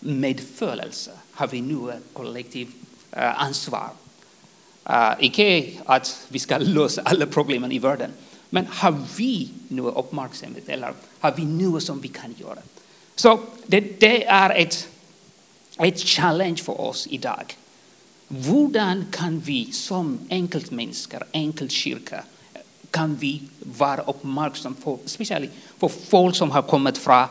Medfödelse 0.00 1.10
Har 1.30 1.46
vi 1.46 1.60
nu 1.60 1.90
ett 1.90 2.02
kollektivt 2.12 2.74
eh, 3.12 3.42
ansvar? 3.42 3.90
Uh, 4.90 5.72
att 5.84 6.26
vi 6.28 6.38
ska 6.38 6.58
lösa 6.58 7.02
alla 7.02 7.26
problemen 7.26 7.72
i 7.72 7.78
världen, 7.78 8.10
men 8.50 8.66
har 8.66 8.96
vi 9.16 9.50
nu 9.68 9.82
uppmärksamhet 9.82 10.68
eller 10.68 10.92
har 11.20 11.32
vi 11.36 11.44
nu 11.44 11.80
som 11.80 12.00
vi 12.00 12.08
kan 12.08 12.34
göra? 12.38 12.58
Så 13.14 13.40
det, 13.66 14.00
det 14.00 14.24
är 14.24 14.50
ett, 14.50 14.88
ett 15.78 16.00
challenge 16.00 16.56
för 16.56 16.80
oss 16.80 17.06
idag. 17.10 17.56
Hur 18.28 19.12
kan 19.12 19.40
vi 19.40 19.72
som 19.72 20.18
enkeltmänniskor, 20.28 21.24
enkeltkyrka, 21.32 22.24
kan 22.90 23.16
vi 23.16 23.42
vara 23.58 24.00
uppmärksamma 24.00 24.98
speciellt 25.04 25.50
för 25.78 25.88
folk 25.88 26.36
som 26.36 26.50
har 26.50 26.62
kommit 26.62 26.98
från 26.98 27.26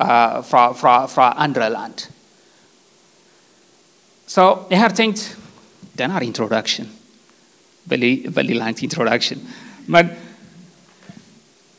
uh, 0.00 0.42
från, 0.42 0.74
från, 0.74 1.08
från 1.08 1.24
andra 1.24 1.68
land. 1.68 2.02
Så 4.26 4.66
jag 4.68 4.78
har 4.78 4.90
tänkt, 4.90 5.36
den 5.92 6.10
här 6.10 6.22
introduktion, 6.22 6.88
väldigt, 7.82 8.26
väldigt 8.26 8.56
lång 8.56 8.74
introduktion, 8.78 9.38
men 9.86 10.08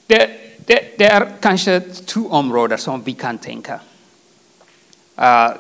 det, 0.08 0.30
det, 0.66 0.98
det, 0.98 1.06
är 1.06 1.32
kanske 1.42 1.80
två 1.82 2.30
områden 2.30 2.78
som 2.78 3.04
vi 3.04 3.14
kan 3.14 3.38
tänka. 3.38 3.80
Uh, 5.20 5.52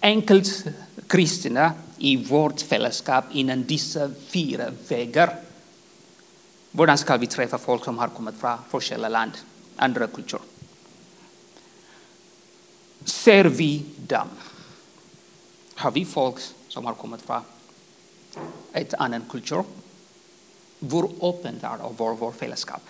enkelt 0.00 0.64
kristna 1.06 1.72
i 1.98 2.16
vårt 2.16 2.60
fällskap 2.60 3.24
inom 3.32 3.64
dessa 3.64 4.10
fyra 4.28 4.70
vägar. 4.88 5.36
Hur 6.72 6.96
ska 6.96 7.16
vi 7.16 7.26
träffa 7.26 7.58
folk 7.58 7.84
som 7.84 7.98
har 7.98 8.08
kommit 8.08 8.34
från 8.40 8.58
olika 8.72 9.08
land, 9.08 9.32
andra 9.76 10.06
kulturer? 10.06 10.49
Ser 13.04 13.44
vi 13.44 13.82
dem? 13.96 14.28
Har 15.74 15.90
vi 15.90 16.04
folk 16.04 16.40
som 16.68 16.84
har 16.84 16.94
kommit 16.94 17.22
från 17.22 17.42
ett 18.72 18.94
annan 18.94 19.22
kultur? 19.30 19.64
Hur 20.80 21.24
öppen 21.24 21.58
är 21.62 21.78
vår, 21.96 22.14
vår 22.14 22.32
fällskap? 22.32 22.82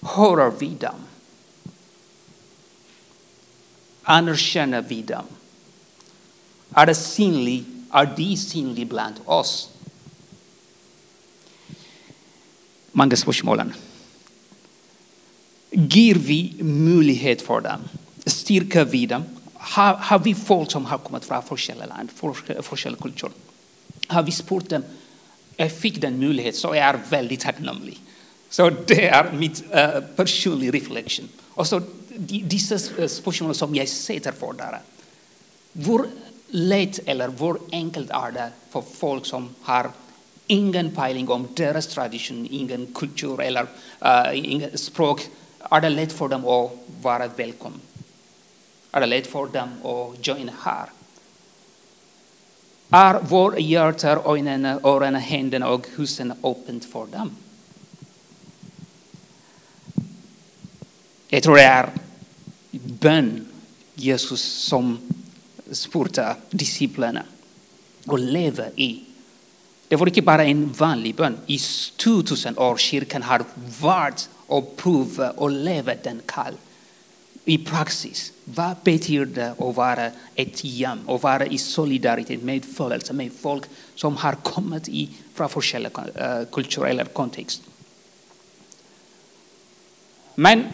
Hör 0.00 0.50
vi 0.50 0.68
dem? 0.68 1.06
Anerkänner 4.02 4.82
vi 4.82 5.02
dem? 5.02 5.24
Är, 6.74 6.86
det 6.86 6.94
synlig, 6.94 7.64
är 7.90 8.14
de 8.16 8.36
synliga 8.36 8.86
bland 8.86 9.14
oss? 9.24 9.70
Många 12.92 13.16
spörsmål. 13.16 13.72
Ger 15.70 16.14
vi 16.14 16.54
möjlighet 16.62 17.42
för 17.42 17.60
dem? 17.60 17.80
Styrker 18.26 18.84
vi 18.84 19.06
dem? 19.06 19.22
Har, 19.54 19.94
har 19.94 20.18
vi 20.18 20.34
folk 20.34 20.70
som 20.70 20.84
har 20.84 20.98
kommit 20.98 21.24
från 21.24 21.42
olika 21.50 21.74
land, 21.74 22.08
olika 22.20 22.62
kulturer? 23.02 23.32
Har 24.06 24.22
vi 24.22 24.32
spurt 24.32 24.68
dem? 24.68 24.82
Jag 25.56 25.72
fick 25.72 26.00
den 26.00 26.20
möjligheten, 26.20 26.60
så 26.60 26.68
jag 26.68 26.76
är 26.76 26.98
väldigt 27.10 27.40
tacknämlig. 27.40 27.98
Så 28.48 28.70
det 28.86 29.08
är 29.08 29.32
mitt 29.32 29.64
uh, 29.74 30.00
personliga 30.16 30.72
reflektion. 30.72 31.28
Och 31.48 31.66
så 31.66 31.82
dessa 32.26 33.02
eh, 33.02 33.08
spörsmål 33.08 33.54
som 33.54 33.74
jag 33.74 33.88
sätter 33.88 34.32
för 34.32 34.52
där. 34.52 34.80
Hur 35.72 36.06
lätt 36.48 36.98
eller 37.06 37.28
hur 37.38 37.56
enkelt 37.72 38.10
är 38.10 38.32
det 38.32 38.50
för 38.70 38.82
folk 38.94 39.26
som 39.26 39.48
har 39.62 39.90
ingen 40.46 40.90
pejling 40.90 41.28
om 41.28 41.48
deras 41.54 41.86
tradition, 41.86 42.48
ingen 42.50 42.94
kultur 42.94 43.40
eller 43.40 43.62
uh, 43.62 44.38
ingen 44.50 44.78
språk 44.78 45.28
är 45.70 45.80
det 45.80 45.88
lätt 45.88 46.12
för 46.12 46.28
dem 46.28 46.44
att 46.44 46.70
vara 47.02 47.28
välkomna? 47.28 47.78
Är 48.92 49.00
det 49.00 49.06
lätt 49.06 49.26
för 49.26 49.46
dem 49.46 49.68
att 49.84 50.26
joina 50.26 50.52
här? 50.62 50.86
Är 52.90 53.20
våra 53.20 53.58
hjärta, 53.58 54.08
ögonen, 54.08 54.64
öronen, 54.66 55.14
händerna 55.14 55.68
och 55.68 55.86
husen 55.96 56.32
öppna 56.32 56.80
för 56.92 57.06
dem? 57.06 57.36
Jag 61.28 61.42
tror 61.42 61.56
det 61.56 61.62
är 61.62 61.90
bön 62.72 63.46
Jesus 63.94 64.42
som 64.42 64.98
spurtar 65.72 66.36
disciplerna 66.50 67.22
och 68.06 68.18
lever 68.18 68.70
i. 68.76 69.04
Det 69.88 69.96
var 69.96 70.06
inte 70.06 70.22
bara 70.22 70.44
en 70.44 70.72
vanlig 70.72 71.14
bön. 71.14 71.38
I 71.46 71.58
2000 71.96 72.58
år 72.58 72.76
kyrkan 72.76 73.22
har 73.22 73.44
varit 73.80 74.28
och 74.50 74.76
prova 74.76 75.30
och 75.30 75.50
leva 75.50 75.94
den 75.94 76.20
kall 76.26 76.54
i 77.44 77.58
praxis. 77.58 78.32
Vad 78.44 78.76
betyder 78.84 79.26
det 79.26 79.54
att 79.58 79.76
vara 79.76 80.10
ett 80.34 80.64
jam 80.64 80.98
och 81.06 81.22
vara 81.22 81.46
i 81.46 81.58
solidaritet 81.58 82.42
med 82.42 82.64
födelse 82.64 83.12
med 83.12 83.32
folk 83.40 83.64
som 83.94 84.16
har 84.16 84.32
kommit 84.32 84.88
i, 84.88 85.10
från 85.34 85.48
olika 85.54 86.04
eh, 86.14 86.44
kulturella 86.52 87.04
kontext? 87.04 87.62
Men 90.34 90.64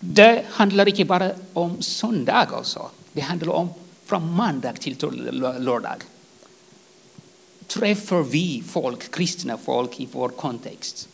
det 0.00 0.44
handlar 0.48 0.88
inte 0.88 1.04
bara 1.04 1.30
om 1.52 1.82
söndag 1.82 2.48
också. 2.52 2.90
Det 3.12 3.20
handlar 3.20 3.52
om 3.52 3.68
från 4.04 4.30
måndag 4.30 4.72
till 4.72 4.96
lördag 5.58 6.02
träffar 7.74 8.22
vi 8.22 8.62
folk, 8.68 9.14
kristna 9.14 9.58
folk 9.58 10.00
i 10.00 10.08
vår 10.12 10.28
kontext 10.28 11.08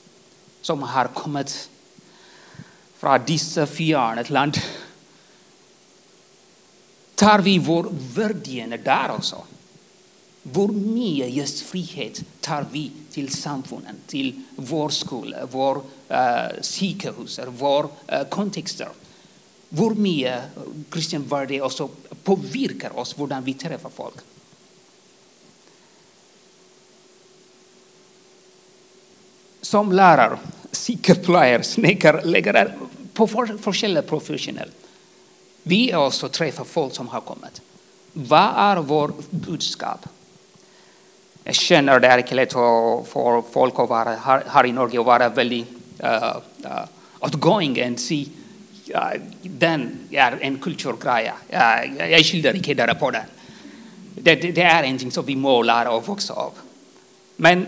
som 0.60 0.82
har 0.82 1.04
kommit 1.04 1.70
från 2.96 3.20
dessa 3.26 3.66
fjärnet 3.66 4.30
land. 4.30 4.58
Tar 7.14 7.38
vi 7.38 7.58
vår 7.58 7.88
värdighet 8.14 8.84
där 8.84 9.10
också? 9.10 9.42
Vår 10.42 10.68
nya 10.68 11.26
gästfrihet 11.26 12.22
tar 12.40 12.66
vi 12.72 12.92
till 13.10 13.32
samfunden, 13.32 13.96
till 14.06 14.42
vår 14.56 14.88
skola, 14.88 15.36
vår 15.50 15.82
eh, 16.08 16.18
uh, 16.18 16.60
psykhus, 16.62 17.40
vår 17.46 17.84
uh, 17.84 18.24
kontexter. 18.28 18.88
Vår 19.68 19.94
nya 19.94 20.36
eh, 20.36 20.42
kristen 20.90 21.22
värde 21.28 21.60
också 21.60 21.88
påverkar 22.22 22.98
oss 22.98 23.18
hur 23.18 23.40
vi 23.40 23.54
träffar 23.54 23.90
folk. 23.90 24.14
Som 29.68 29.92
lärare, 29.92 30.38
cykelplöjare, 30.72 31.62
snickare, 31.62 32.72
på 33.14 33.28
olika 33.34 34.02
professioner. 34.02 34.68
Vi 35.62 35.94
också 35.94 35.96
alltså 35.96 36.28
träffar 36.28 36.64
folk 36.64 36.94
som 36.94 37.08
har 37.08 37.20
kommit. 37.20 37.62
Vad 38.12 38.52
är 38.56 38.76
vårt 38.76 39.30
budskap? 39.30 40.08
jag 41.44 41.54
känner 41.54 42.00
det 42.00 42.08
är 42.08 42.18
inte 42.18 42.34
lätt 42.34 42.52
för 42.52 43.52
folk 43.52 43.74
att 43.78 43.88
vara 43.88 44.16
här, 44.16 44.42
här 44.46 44.66
i 44.66 44.72
Norge 44.72 44.98
och 44.98 45.06
vara 45.06 45.28
väldigt 45.28 45.68
uh, 46.04 46.36
uh, 46.64 46.84
outgoing 47.20 47.82
and 47.82 48.00
see 48.00 48.26
uh, 48.88 49.20
den 49.42 49.98
är 50.10 50.38
en 50.40 50.58
kulturgrej. 50.58 51.32
Uh, 51.52 52.10
jag 52.10 52.24
skildrar 52.24 52.56
inte 52.56 52.74
det 52.74 52.94
på 52.94 53.10
den. 53.10 53.22
Det, 54.14 54.34
det, 54.34 54.52
det 54.52 54.62
är 54.62 54.82
någonting 54.82 55.10
som 55.10 55.24
vi 55.24 55.36
må 55.36 55.62
lära 55.62 55.90
och 55.90 56.08
växa 56.08 56.34
av. 56.34 56.52
Men 57.36 57.66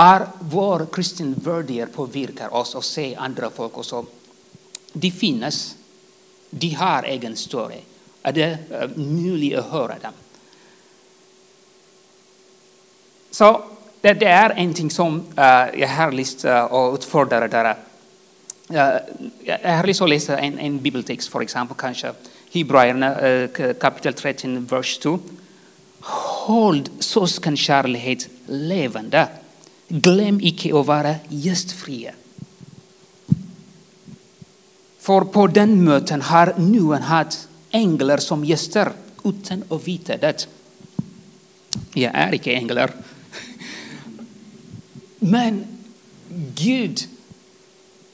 är 0.00 0.26
vår 0.40 0.86
kristen 0.92 1.34
värderingar 1.44 1.86
påverkar 1.86 2.54
oss 2.54 2.74
och 2.74 2.84
se 2.84 3.16
andra 3.16 3.50
folk 3.50 3.78
också. 3.78 4.06
De 4.92 5.10
finns, 5.10 5.76
de 6.50 6.74
har 6.74 7.02
egen 7.02 7.36
story. 7.36 7.80
Är 8.22 8.32
det 8.32 8.58
eh, 8.70 8.88
möjligt 8.96 9.58
att 9.58 9.70
höra 9.70 9.96
dem? 10.02 10.12
Så 13.30 13.62
det, 14.00 14.12
det 14.12 14.26
är 14.26 14.54
någonting 14.54 14.90
som 14.90 15.20
uh, 15.20 15.80
jag 15.80 15.88
har 15.88 16.12
läst 16.12 16.44
uh, 16.44 16.64
och 16.64 16.94
utfordra 16.94 17.48
där. 17.48 17.76
Uh, 18.70 18.96
jag 19.44 19.76
har 19.76 19.86
läst 19.86 20.00
och 20.00 20.08
läst 20.08 20.30
en, 20.30 20.58
en 20.58 20.78
bibeltext, 20.78 21.28
för 21.28 21.40
exempel 21.40 21.76
kanske 21.76 22.12
Hebreerna 22.52 23.20
uh, 23.20 23.48
kapitel 23.80 24.14
13, 24.14 24.66
vers 24.66 24.98
2. 24.98 25.18
Håll 26.00 26.88
syskonkärlighet 26.98 28.28
levande. 28.46 29.28
Glöm 29.92 30.40
icke 30.40 30.78
att 30.78 30.86
vara 30.86 31.14
gästfria. 31.28 32.12
För 34.98 35.20
på 35.20 35.46
den 35.46 35.84
möten 35.84 36.22
har 36.22 36.54
Noen 36.58 37.02
haft 37.02 37.48
änglar 37.70 38.18
som 38.18 38.44
gäster 38.44 38.92
utan 39.24 39.64
att 39.68 39.88
veta 39.88 40.16
det. 40.16 40.48
Jag 41.94 42.14
är 42.14 42.34
icke 42.34 42.52
änglar. 42.52 42.90
Men 45.18 45.64
Gud, 46.54 47.00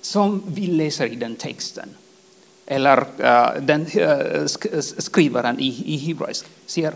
som 0.01 0.43
vi 0.47 0.67
läser 0.67 1.07
i 1.07 1.15
den 1.15 1.37
texten, 1.37 1.89
eller 2.67 3.01
uh, 3.01 3.63
den 3.63 3.87
uh, 3.87 4.47
skrivaren 4.99 5.61
i, 5.61 5.83
i 5.87 5.97
hebreisk, 5.97 6.47
säger 6.67 6.95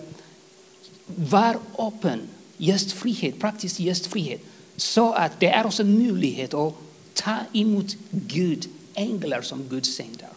var 1.07 1.57
öppen, 1.79 2.21
gästfrihet, 2.57 3.41
praktisk 3.41 3.81
gästfrihet, 3.81 4.41
så 4.81 5.13
att 5.13 5.41
det 5.41 5.47
är 5.47 5.67
också 5.67 5.83
en 5.83 5.99
möjlighet 5.99 6.55
att 6.55 6.75
ta 7.15 7.37
emot 7.53 7.97
Gud, 8.11 8.69
änglar 8.95 9.43
som 9.43 9.69
Gud 9.69 9.87
sänder. 9.87 10.29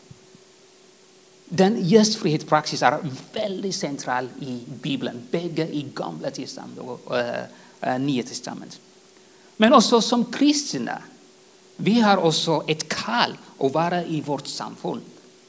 Den 1.46 1.88
gästfrihetspraxis 1.88 2.82
är 2.82 3.00
väldigt 3.34 3.76
central 3.76 4.30
i 4.42 4.60
Bibeln, 4.82 5.28
bägge 5.32 5.68
i 5.68 5.86
Gamla 5.96 6.32
testamentet 6.32 6.84
och 6.84 7.20
äh, 7.20 8.00
Nya 8.00 8.24
testamentet. 8.24 8.80
Men 9.58 9.74
också 9.74 10.02
som 10.02 10.26
kristna, 10.26 11.02
vi 11.76 12.00
har 12.00 12.18
också 12.18 12.64
ett 12.68 12.90
kall 12.90 13.38
att 13.60 13.74
vara 13.74 14.04
i 14.04 14.22
vårt 14.22 14.48
samfund. 14.48 15.02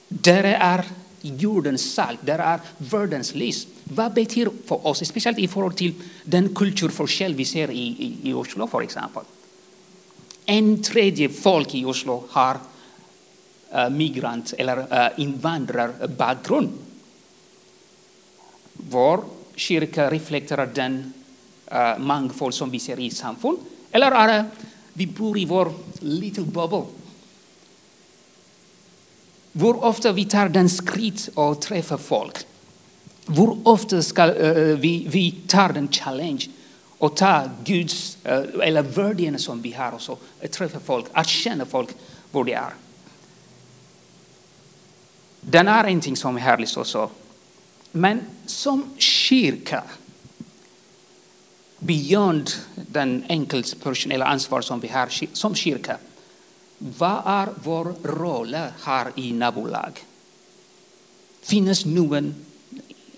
Där 0.09 0.45
är 0.45 0.85
jordens 1.25 1.95
salt, 1.95 2.19
där 2.21 2.39
är 2.39 2.61
världens 2.79 3.35
lys. 3.35 3.67
Vad 3.85 4.15
betyder 4.15 4.53
för 4.67 4.87
oss, 4.87 5.09
speciellt 5.09 5.39
i 5.39 5.49
förhållande 5.49 5.79
till 5.79 5.95
den 6.25 6.55
kulturförskäll 6.55 7.35
vi 7.35 7.45
ser 7.45 7.71
i, 7.71 7.87
i, 7.87 8.31
i 8.31 8.35
Oslo 8.35 8.67
för 8.67 8.83
exempel. 8.83 9.23
En 10.45 10.83
tredje 10.83 11.29
folk 11.29 11.75
i 11.75 11.85
Oslo 11.85 12.25
har 12.31 12.59
uh, 13.75 13.91
migrant 13.91 14.55
eller 14.59 14.79
uh, 14.79 15.21
invandrarbakgrund. 15.21 16.73
Vår 18.73 19.25
kyrka 19.55 20.11
reflekterar 20.11 20.67
den 20.75 21.13
uh, 21.73 21.99
mångfald 21.99 22.55
som 22.55 22.71
vi 22.71 22.79
ser 22.79 23.01
i 23.01 23.11
samfund. 23.11 23.59
Eller 23.91 24.11
är 24.11 24.29
det 24.29 24.45
vi 24.93 25.07
bor 25.07 25.39
i 25.39 25.45
vår 25.45 25.73
little 26.01 26.45
bubble? 26.45 26.85
Hur 29.57 29.85
ofta 29.85 30.13
vi 30.13 30.25
tar 30.25 30.49
den 30.49 30.69
skritt 30.69 31.29
och 31.35 31.61
träffar 31.61 31.97
folk. 31.97 32.39
Hur 33.27 33.69
ofta 33.69 34.03
ska 34.03 34.27
uh, 34.27 34.77
vi, 34.79 35.07
vi 35.09 35.31
tar 35.31 35.73
den 35.73 35.89
challenge 35.89 36.47
och 36.99 37.17
tar 37.17 37.51
Guds, 37.65 38.19
uh, 38.27 38.33
eller 38.63 38.83
värdena 38.83 39.39
som 39.39 39.63
vi 39.63 39.73
har 39.73 39.93
och 39.93 40.03
så, 40.03 40.19
att 40.45 40.53
träffa 40.53 40.81
folk, 40.81 41.07
att 41.13 41.29
känna 41.29 41.67
folk 41.67 41.89
var 42.31 42.45
de 42.45 42.53
är. 42.53 42.75
Den 45.41 45.69
är 45.69 45.83
någonting 45.83 46.17
som 46.17 46.37
är 46.37 46.41
härligt 46.41 46.77
också. 46.77 47.11
Men 47.93 48.21
som 48.47 48.95
kyrka, 48.99 49.83
beyond 51.79 52.51
den 52.75 53.25
enkeltpersonella 53.29 54.27
ansvar 54.27 54.61
som 54.61 54.81
vi 54.81 54.89
har 54.89 55.09
som 55.33 55.55
kyrka, 55.55 55.99
vad 56.99 57.23
är 57.27 57.49
vår 57.65 57.95
roll 58.03 58.57
här 58.83 59.13
i 59.15 59.33
nabolag? 59.33 60.05
Finns 61.43 61.85
någon 61.85 62.35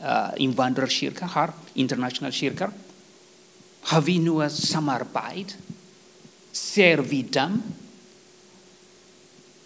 uh, 0.00 0.28
invandrarkyrka 0.36 1.26
här, 1.26 1.50
internationell 1.74 2.32
kyrka? 2.32 2.70
Har 3.80 4.00
vi 4.00 4.18
något 4.18 4.52
samarbete? 4.52 5.54
Ser 6.52 6.98
vi 6.98 7.22
dem? 7.22 7.62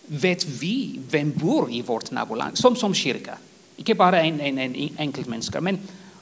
Vet 0.07 0.45
vi 0.45 1.01
vem 1.11 1.31
bor 1.31 1.71
i 1.71 1.83
vårt 1.83 2.11
nabolag? 2.11 2.59
Som, 2.59 2.77
som 2.77 2.95
kyrka. 2.95 3.39
Inte 3.77 3.95
bara 3.95 4.23
en, 4.23 4.41
en, 4.41 4.59
en 4.59 4.91
enkel 4.97 5.27
människa. 5.27 5.61
Men 5.61 5.79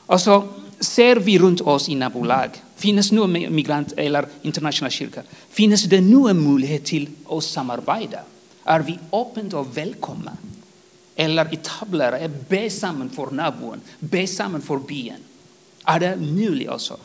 alltså, 0.06 0.48
ser 0.80 1.16
vi 1.16 1.38
runt 1.38 1.60
oss 1.60 1.88
i 1.88 1.94
nabolag, 1.94 2.50
finns 2.78 3.12
nu 3.12 3.26
migrant 3.26 3.92
eller 3.96 4.28
internationella 4.42 4.90
kyrka, 4.90 5.22
finns 5.50 5.82
det 5.84 6.00
nu 6.00 6.30
en 6.30 6.52
möjlighet 6.52 6.84
till 6.84 7.08
att 7.28 7.44
samarbeta? 7.44 8.20
Är 8.64 8.80
vi 8.80 8.98
öppna 9.12 9.58
och 9.58 9.76
välkomna? 9.76 10.36
Eller 11.16 11.54
etablerade, 11.54 12.30
be 12.48 12.70
samman 12.70 13.10
för 13.10 13.30
nabon, 13.30 13.80
be 13.98 14.26
samman 14.26 14.62
för 14.62 14.78
byn? 14.78 15.14
Är 15.84 16.00
det 16.00 16.16
möjligt 16.16 16.68
också? 16.68 16.98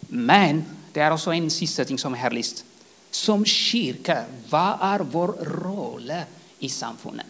Men 0.00 0.64
det 0.92 1.00
är 1.00 1.12
också 1.12 1.32
en 1.32 1.50
sista 1.50 1.84
ting 1.84 1.98
som 1.98 2.14
är 2.14 2.18
härligt. 2.18 2.64
Som 3.10 3.44
kyrka, 3.44 4.24
vad 4.50 4.78
är 4.80 4.98
vår 4.98 5.28
roll 5.62 6.12
i 6.58 6.68
samfundet? 6.68 7.26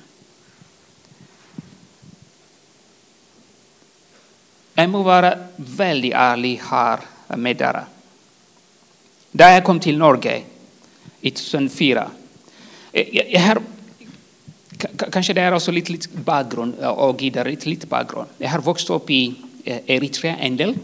Jag 4.79 4.91
må 4.91 5.03
vara 5.03 5.38
väldigt 5.57 6.12
ärlig 6.14 6.61
här 6.71 7.01
med 7.37 7.61
er. 7.61 7.85
Där 9.33 9.53
jag 9.53 9.64
kom 9.64 9.81
till 9.81 9.99
Norge 9.99 10.43
2004, 11.23 12.11
eh, 12.93 13.33
jag 13.33 13.41
har, 13.41 13.62
kanske 15.11 15.33
det 15.33 15.41
är 15.41 15.55
också 15.55 15.71
lite, 15.71 15.93
lite 15.93 16.09
bakgrund 16.09 16.75
eh, 16.81 16.88
och 16.88 17.23
Gidar 17.23 17.45
lite, 17.45 17.69
lite 17.69 17.87
bakgrund. 17.87 18.29
Jag 18.38 18.49
har 18.49 18.61
vuxit 18.61 18.91
upp 18.91 19.11
i 19.11 19.35
eh, 19.64 19.79
Eritrea 19.87 20.37
en 20.37 20.57
del. 20.57 20.75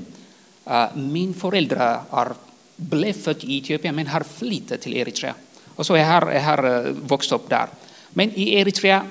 Min 0.94 1.35
föräldrar 1.35 2.00
har 2.11 2.35
blev 2.76 3.12
född 3.12 3.44
i 3.44 3.59
Etiopien 3.59 3.94
men 3.94 4.07
har 4.07 4.20
flyttat 4.20 4.80
till 4.80 4.96
Eritrea. 4.96 5.35
Och 5.74 5.87
så 5.87 5.96
jag 5.96 6.07
har 6.07 6.33
jag 6.33 6.40
har 6.40 6.88
vuxit 6.90 7.33
upp 7.33 7.48
där. 7.48 7.66
Men 8.11 8.30
i 8.35 8.54
Eritrea, 8.54 9.07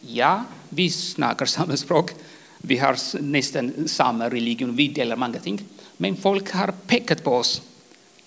ja, 0.00 0.44
vi 0.68 0.90
snackar 0.90 1.46
samma 1.46 1.76
språk. 1.76 2.10
Vi 2.58 2.76
har 2.76 3.22
nästan 3.22 3.88
samma 3.88 4.28
religion, 4.28 4.76
vi 4.76 4.88
delar 4.88 5.16
många 5.16 5.38
ting. 5.38 5.64
Men 5.96 6.16
folk 6.16 6.50
har 6.50 6.74
pekat 6.86 7.24
på 7.24 7.36
oss, 7.36 7.62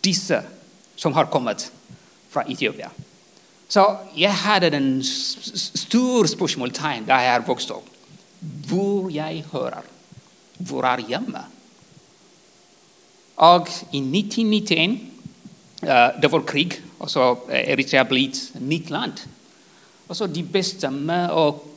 dessa 0.01 0.43
som 0.95 1.13
har 1.13 1.25
kommit 1.25 1.71
från 2.29 2.51
Etiopien. 2.51 2.89
Så 3.67 3.97
jag 4.15 4.31
hade 4.31 4.67
en 4.67 5.03
stor 5.03 6.25
spörsmålstecken 6.25 7.05
där 7.05 7.23
jag 7.23 7.47
växte 7.47 7.73
upp. 7.73 7.89
Var 8.69 9.11
jag 9.11 9.43
hörar, 9.51 9.83
var 10.57 10.83
är 10.83 10.97
hemma? 10.97 11.43
Och 13.35 13.69
i 13.91 13.99
1991, 13.99 14.99
eh, 15.81 16.21
det 16.21 16.27
var 16.27 16.41
krig, 16.41 16.81
och 16.97 17.11
så 17.11 17.31
eh, 17.49 17.69
Eritrea 17.69 18.03
blev 18.03 18.29
ett 18.29 18.61
nytt 18.61 18.89
land. 18.89 19.13
Och 20.07 20.17
så 20.17 20.27
de 20.27 20.43
bestämde 20.43 21.31
och 21.31 21.70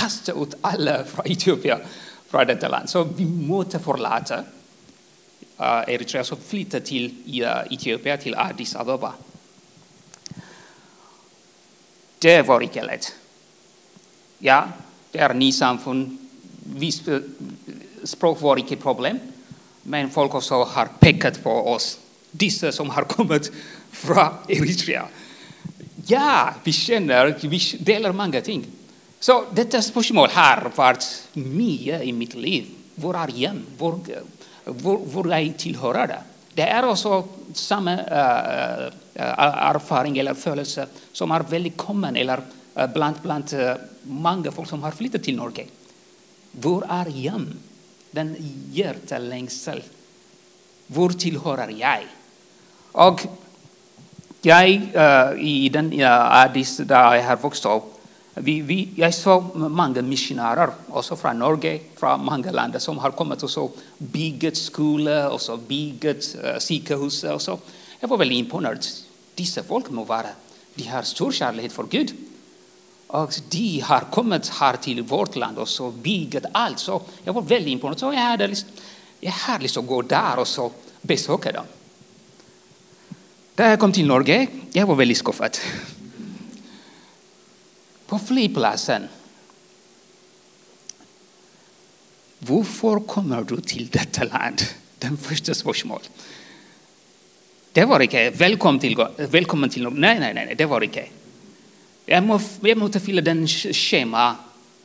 kasta 0.00 0.32
ut 0.32 0.54
alla 0.60 1.04
från 1.04 1.26
Etiopien 1.26 1.80
från 2.28 2.46
detta 2.46 2.68
land. 2.68 2.90
Så 2.90 3.04
vi 3.04 3.24
måste 3.24 3.78
förlata 3.78 4.44
eh, 5.58 5.94
Eritrea 5.94 6.24
och 6.32 6.38
flytta 6.46 6.80
till 6.80 7.14
eh, 7.42 7.72
Etiopien, 7.74 8.18
till 8.18 8.34
Addis 8.34 8.76
Abeba. 8.76 9.12
Det 12.18 12.42
var 12.42 12.60
inte 12.60 12.82
lätt. 12.82 13.14
Ja, 14.38 14.68
det 15.12 15.18
är 15.18 15.34
ny 15.34 15.52
samfund. 15.52 16.18
Eh, 16.80 17.18
språk 18.04 18.40
var 18.40 18.56
inte 18.56 18.76
problem. 18.76 19.18
Men 19.82 20.10
folk 20.10 20.34
också 20.34 20.64
har 20.64 20.86
pekat 21.00 21.42
på 21.42 21.50
oss, 21.50 21.98
dessa 22.30 22.72
som 22.72 22.90
har 22.90 23.04
kommit 23.04 23.52
från 23.90 24.34
Eritrea. 24.48 25.08
Ja, 26.06 26.54
vi 26.64 26.72
känner, 26.72 27.38
vi 27.40 27.84
delar 27.84 28.12
många 28.12 28.40
ting. 28.40 28.64
Så 29.20 29.44
detta 29.52 29.82
spörsmål 29.82 30.28
har 30.32 30.70
varit 30.76 31.28
mycket 31.32 32.02
i 32.02 32.12
mitt 32.12 32.34
liv. 32.34 32.66
Var 32.94 33.14
är 33.14 33.30
jag? 33.34 33.54
Var, 33.78 34.00
tillhör 34.64 35.28
jag? 35.28 35.38
jeg 35.38 35.56
tilhører 35.58 36.06
det. 36.06 36.22
Det 36.54 36.62
också 36.84 37.28
samma 37.54 37.92
äh, 37.92 38.90
erfaring 39.14 40.18
eller 40.18 40.34
födelse 40.34 40.86
som 41.12 41.30
är 41.30 41.40
väldigt 41.40 41.76
kommen 41.76 42.16
eller, 42.16 42.40
äh, 42.74 42.86
bland, 42.92 43.16
bland 43.22 43.52
äh, 43.52 43.76
många 44.02 44.50
folk 44.50 44.68
som 44.68 44.82
har 44.82 44.90
flyttat 44.90 45.22
till 45.22 45.36
Norge. 45.36 45.66
Var 46.52 46.82
är 46.88 47.06
jag? 47.14 47.46
Den 48.10 48.36
hjärtelängsel. 48.72 49.82
Var 50.86 51.10
tillhör 51.10 51.68
jag? 51.78 52.06
Och 52.92 53.26
jag 54.42 54.64
äh, 54.94 55.40
i 55.40 55.68
den 55.68 55.92
Addis 56.04 56.76
där 56.76 57.14
jag 57.14 57.24
har 57.24 57.36
vuxit 57.36 57.66
upp 57.66 57.95
vi, 58.38 58.60
vi, 58.60 58.88
jag 58.96 59.14
såg 59.14 59.56
många 59.56 60.02
missionärer, 60.02 60.70
också 60.88 61.16
från 61.16 61.38
Norge, 61.38 61.80
från 61.96 62.24
många 62.24 62.50
länder 62.50 62.78
som 62.78 62.98
har 62.98 63.10
kommet 63.10 63.42
og 63.42 63.76
byggt 63.98 64.56
skole 64.56 65.26
och 65.28 65.58
bygget 65.58 66.36
uh, 66.44 66.58
sykehus. 66.58 67.24
Også. 67.24 67.58
Jag 68.00 68.08
var 68.08 68.16
väldigt 68.16 68.38
imponerad. 68.38 68.86
Dessa 69.34 69.62
folk 69.62 69.90
må 69.90 70.04
vara, 70.04 70.28
De 70.74 70.84
har 70.84 71.02
stor 71.02 71.32
kärlek 71.32 71.72
för 71.72 71.84
Gud. 71.90 72.12
Och 73.06 73.34
de 73.50 73.80
har 73.80 74.00
kommit 74.00 74.48
här 74.48 74.76
till 74.76 75.02
vårt 75.02 75.36
land 75.36 75.58
och 75.58 75.68
så 75.68 75.90
byggt 75.90 76.44
allt. 76.52 76.78
Så 76.78 77.02
jag 77.24 77.32
var 77.32 77.42
väldigt 77.42 77.72
imponerad. 77.72 77.98
Så 77.98 78.12
jag 78.12 78.20
hade 78.20 78.46
lyst, 78.46 78.66
jeg 79.20 79.32
har 79.32 79.82
gå 79.82 80.02
där 80.02 80.38
och 80.38 80.48
så 80.48 80.70
besöka 81.02 81.52
dem. 81.52 81.64
När 83.56 83.70
jag 83.70 83.80
kom 83.80 83.92
till 83.92 84.06
Norge, 84.06 84.46
jag 84.72 84.86
var 84.86 84.94
väldigt 84.94 85.16
skuffad. 85.16 85.58
På 88.06 88.18
flygplatsen. 88.18 89.08
Varför 92.38 93.00
kommer 93.00 93.42
du 93.42 93.60
till 93.60 93.86
detta 93.86 94.24
land? 94.24 94.62
Den 94.98 95.16
första 95.16 95.54
spörsmålet. 95.54 96.10
Det 97.72 97.84
var 97.84 98.00
inte 98.00 98.30
välkommen 98.30 98.80
till, 98.80 98.96
välkommen 99.16 99.70
till 99.70 99.88
nej, 99.90 100.20
nej, 100.20 100.34
nej, 100.34 100.54
det 100.58 100.64
var 100.64 100.84
inte. 100.84 101.04
Jag, 102.06 102.24
må, 102.24 102.40
jag 102.60 102.78
måste 102.78 103.00
fylla 103.00 103.22
den 103.22 103.48
schema. 103.48 104.36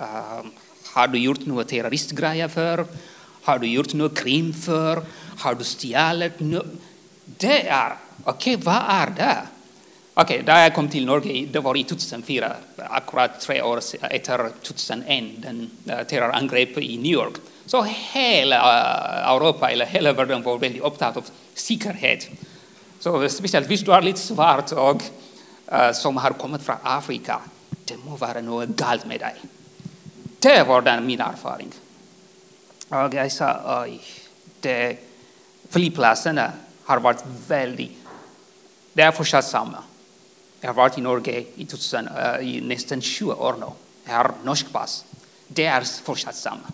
Uh, 0.02 0.46
har 0.94 1.08
du 1.08 1.20
gjort 1.20 1.46
några 1.46 1.64
terroristgrejer 1.64 2.48
för? 2.48 2.86
Har 3.44 3.60
du 3.60 3.68
gjort 3.68 3.94
något 3.94 4.18
krim 4.18 4.54
för? 4.54 5.06
Har 5.38 5.56
du 5.56 5.64
stjälat? 5.64 6.40
noe 6.40 6.64
Det 7.26 7.74
okej, 8.24 8.56
okay, 8.56 8.66
vad 8.66 8.84
är 8.88 9.10
det? 9.10 9.38
Okej, 10.14 10.36
okay, 10.36 10.46
där 10.46 10.64
jag 10.64 10.76
kom 10.76 10.90
till 10.90 11.06
Norge, 11.06 11.48
det 11.52 11.60
var 11.60 11.78
i 11.78 11.84
2004, 11.84 12.56
akkurat 12.78 13.40
tre 13.40 13.62
år 13.62 13.78
efter 13.78 14.50
2001, 14.64 15.24
den 15.38 15.70
uh, 15.90 16.84
i 16.84 16.98
New 16.98 17.12
York. 17.12 17.34
Så 17.66 17.84
hela 18.14 18.56
eh, 18.56 19.30
Europa 19.36 19.72
eller 19.72 19.86
hela 19.86 20.14
världen, 20.14 20.44
var 20.44 20.58
väldigt 20.58 20.82
upptagen 20.82 21.14
av 21.18 21.26
säkerhet. 21.54 22.30
Så 23.00 23.30
speciellt 23.30 23.68
visst 23.68 23.86
du 23.86 23.94
är 23.94 24.02
lite 24.02 24.20
svart 24.20 24.72
och 24.72 25.02
uh, 25.74 25.92
som 25.94 26.18
har 26.18 26.32
kommit 26.32 26.62
från 26.62 26.76
Afrika. 26.84 27.40
Det 27.86 27.98
må 28.06 28.16
vara 28.16 28.42
något 28.42 28.70
galt 28.70 29.06
med 29.06 29.20
dig. 29.20 29.36
Det 30.40 30.68
var 30.68 30.82
den 30.82 31.06
min 31.06 31.22
erfaring. 31.22 31.72
Och 32.88 33.14
jag 33.14 33.32
sa 33.32 33.84
oj, 33.84 34.02
det, 34.60 34.98
flygplatserna 35.70 36.52
har 36.84 37.00
varit 37.00 37.24
väldigt... 37.48 37.98
Det 38.94 39.02
är 39.02 39.12
fortsatt 39.12 39.46
samma. 39.46 39.84
Jag 40.62 40.70
har 40.70 40.74
varit 40.74 40.98
i 40.98 41.02
Norge 41.02 41.46
i, 41.56 41.66
2000, 41.66 42.08
uh, 42.08 42.18
eh, 42.18 42.48
i 42.48 42.62
nästan 42.62 43.02
20 43.02 43.34
år 43.34 43.56
nu. 43.60 43.66
Jag 44.04 44.14
har 44.14 44.32
norsk 44.44 44.72
pass. 44.72 45.06
Det 45.48 45.66
är 45.66 45.84
fortsatt 46.04 46.36
samma. 46.36 46.72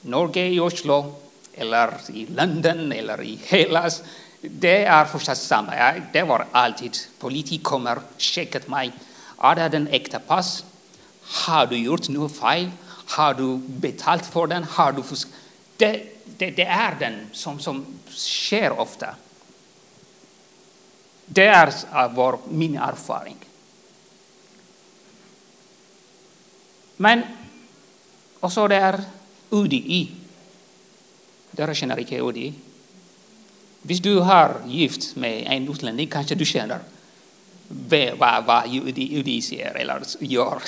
Norge 0.00 0.46
i 0.46 0.60
Oslo 0.60 1.14
eller 1.52 1.94
i 2.10 2.26
London 2.26 2.92
eller 2.92 3.22
i 3.22 3.38
Hellas 3.46 4.02
det 4.50 4.84
är 4.84 5.04
fortsatt 5.04 5.38
samma. 5.38 5.76
Ja, 5.76 5.94
det 6.12 6.22
var 6.22 6.46
alltid 6.52 6.96
Politiker 7.18 7.64
kommer, 7.64 7.98
sjekket 8.18 8.68
mig. 8.68 8.92
Är 9.38 9.54
det 9.54 9.68
den 9.68 9.88
äkta 9.88 10.18
pass? 10.18 10.64
Har 11.22 11.66
du 11.66 11.76
gjort 11.76 12.08
något 12.08 12.36
fel? 12.36 12.70
Har 13.06 13.34
du 13.34 13.56
betalt 13.56 14.26
för 14.26 14.46
den? 14.46 14.64
Har 14.64 14.92
du 14.92 15.02
fusk? 15.02 15.28
Det, 15.76 16.02
det, 16.24 16.50
det 16.50 16.64
är 16.64 16.96
den 17.00 17.26
som, 17.32 17.60
som 17.60 17.86
sker 18.10 18.80
ofta. 18.80 19.14
Det 21.26 21.46
er 21.48 21.72
vår, 22.14 22.40
min 22.50 22.76
erfaring. 22.76 23.38
Men 26.96 27.24
det 28.68 28.76
er 28.76 29.00
UDI. 29.50 30.02
Dere 31.56 31.74
kjenner 31.74 32.00
ikke 32.02 32.22
UDI? 32.22 32.52
Hvis 33.84 34.00
du 34.00 34.20
har 34.20 34.62
gift 34.68 35.16
med 35.16 35.44
en 35.50 35.68
utlending, 35.68 36.10
kanskje 36.10 36.38
du 36.38 36.44
kjenner 36.44 36.80
hva, 37.68 38.40
hva 38.44 38.62
UDI, 38.64 39.10
UDI 39.20 39.40
sier 39.44 39.76
eller 39.80 40.04
gjør. 40.20 40.64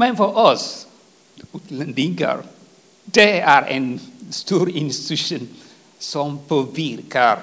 Men 0.00 0.16
for 0.16 0.36
oss 0.38 0.86
utlendinger 1.52 2.44
det 3.10 3.40
er 3.40 3.66
en 3.74 3.94
stor 4.30 4.68
institusjon 4.68 5.48
som 6.00 6.38
påvirker 6.48 7.42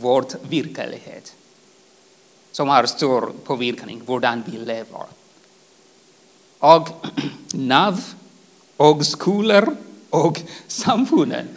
vår 0.00 0.26
verklighet 0.42 1.34
Som 2.52 2.68
har 2.68 2.86
stor 2.86 3.32
påverkan 3.44 4.00
på 4.06 4.12
hur 4.12 4.20
vi 4.46 4.58
lever. 4.58 5.06
Och 6.58 6.88
Nav 7.54 8.00
och 8.76 9.06
skolor 9.06 9.76
och 10.10 10.40
samfunden. 10.66 11.48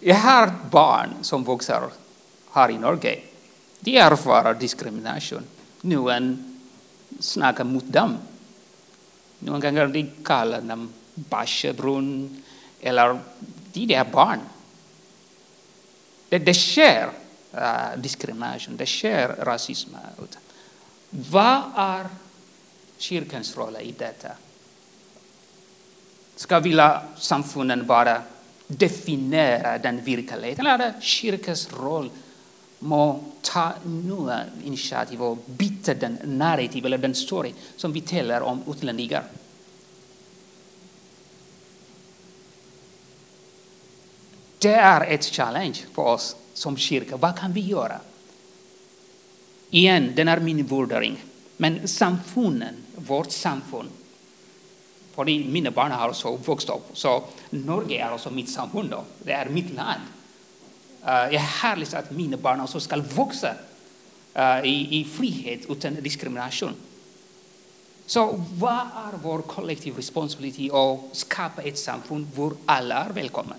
Jag 0.00 0.16
har 0.16 0.54
barn 0.70 1.10
som 1.22 1.44
vuxer 1.44 1.82
här 2.52 2.70
i 2.70 2.78
Norge. 2.78 3.20
De 3.80 3.96
erfarer 3.98 4.56
Nu 5.80 5.96
Noen 5.96 6.58
snackar 7.20 7.64
mot 7.64 7.92
dem. 7.92 8.16
Någon 9.38 9.60
kallar 9.60 9.86
de 9.86 10.10
kaller 10.24 10.60
dem 10.60 10.92
eller 12.80 13.18
de 13.72 13.94
er 13.94 14.04
barn. 14.04 14.40
Det, 16.28 16.38
det 16.38 16.54
sker 16.54 17.10
uh, 17.54 18.00
diskrimination, 18.00 18.76
det 18.76 18.86
sker 18.86 19.28
rasism. 19.28 19.94
Uh, 19.94 20.26
Vad 21.10 21.62
är 21.76 22.06
kyrkans 22.98 23.56
roll 23.56 23.76
i 23.76 23.94
detta? 23.98 24.28
Ska 26.36 26.60
vilja 26.60 27.02
samfunden 27.16 27.86
bara 27.86 28.22
definiera 28.66 29.78
den 29.78 29.96
verkligheten? 29.96 30.66
eller 30.66 30.86
er 30.86 31.00
kyrkans 31.00 31.72
roll 31.72 32.10
må 32.78 33.24
ta 33.42 33.72
nya 33.84 34.44
initiativ 34.64 35.22
och 35.22 35.38
byta 35.46 35.94
den 35.94 36.18
narrativ 36.24 36.86
eller 36.86 36.98
den 36.98 37.14
story 37.14 37.52
som 37.76 37.92
vi 37.92 38.00
talar 38.00 38.40
om 38.40 38.62
utlänningar? 38.66 39.24
Det 44.58 44.74
är 44.74 45.06
ett 45.06 45.24
challenge 45.24 45.78
för 45.92 46.02
oss 46.02 46.36
som 46.54 46.76
kyrka. 46.76 47.16
Vad 47.16 47.38
kan 47.38 47.52
vi 47.52 47.60
göra? 47.60 48.00
Igen, 49.70 50.12
den 50.16 50.28
är 50.28 50.40
min 50.40 50.66
vurdering. 50.66 51.24
Men 51.56 51.88
samfunden, 51.88 52.74
vårt 52.94 53.30
samfund, 53.30 53.88
för 55.14 55.24
mina 55.24 55.70
barn 55.70 55.92
har 55.92 56.08
också 56.08 56.36
vuxit 56.36 56.70
upp. 56.70 56.90
Så 56.92 57.24
Norge 57.50 58.04
är 58.04 58.12
också 58.14 58.30
mitt 58.30 58.50
samfund. 58.50 58.90
Då. 58.90 59.04
Det 59.18 59.32
är 59.32 59.48
mitt 59.48 59.74
land. 59.74 60.00
Uh, 61.02 61.08
är 61.08 61.38
härligt 61.38 61.94
att 61.94 62.10
mina 62.10 62.36
barn 62.36 62.60
också 62.60 62.80
ska 62.80 62.96
växa 62.96 63.54
uh, 64.36 64.42
eh, 64.42 64.64
i, 64.64 65.00
i, 65.00 65.04
frihet 65.04 65.60
utan 65.68 65.94
diskrimination. 65.94 66.74
Så 68.06 68.44
vad 68.52 68.80
är 68.80 69.18
vår 69.22 69.42
kollektiv 69.42 69.96
responsibilitet 69.96 70.72
att 70.72 71.00
skapa 71.12 71.62
ett 71.62 71.78
samfund 71.78 72.26
där 72.36 72.50
alla 72.66 72.94
är 72.94 73.12
välkomna? 73.12 73.54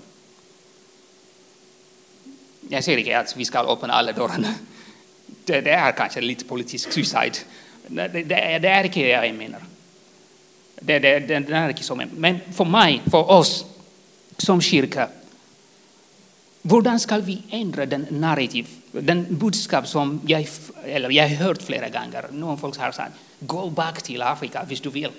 Jag 2.71 2.83
säger 2.83 2.97
inte 2.97 3.19
att 3.19 3.37
vi 3.37 3.45
ska 3.45 3.59
öppna 3.59 3.93
alla 3.93 4.11
dörrarna. 4.11 4.53
Det, 5.45 5.61
det 5.61 5.71
är 5.71 5.91
kanske 5.91 6.21
lite 6.21 6.45
politisk 6.45 6.91
suicide. 6.91 7.37
Det, 7.87 8.07
det, 8.07 8.23
det 8.59 8.67
är 8.67 8.83
inte 8.83 8.99
det 8.99 9.07
jag 9.07 9.35
menar. 9.35 9.61
Det, 10.81 11.03
er 11.03 11.73
ikke 11.73 11.83
sånn. 11.83 12.05
Men 12.15 12.39
för 12.55 12.65
mig, 12.65 13.01
för 13.11 13.31
oss 13.31 13.65
som 14.37 14.61
kyrka, 14.61 15.09
hur 16.63 16.97
ska 16.97 17.17
vi 17.17 17.41
ändra 17.49 17.85
den 17.85 18.07
narrativ, 18.09 18.67
den 18.91 19.25
budskap 19.29 19.87
som 19.87 20.21
jag, 20.27 20.47
eller 20.85 21.09
jag 21.09 21.27
hört 21.27 21.61
flera 21.61 21.89
gånger? 21.89 22.27
Någon 22.31 22.57
folk 22.57 22.77
har 22.77 22.91
sagt 22.91 23.13
'gå 23.39 23.69
back 23.69 24.01
till 24.01 24.21
Afrika 24.21 24.61
om 24.61 24.75
du 24.83 24.89
vill. 24.89 25.11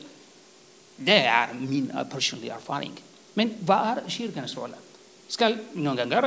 Det 0.97 1.27
är 1.27 1.49
min 1.55 1.93
personliga 2.13 2.55
erfarenhet. 2.55 3.03
Men 3.35 3.55
vad 3.61 3.79
är 3.79 4.03
kyrkans 4.07 4.57
roll? 4.57 4.75
Ska 5.31 5.53
noen 5.73 5.97
ganger 5.97 6.23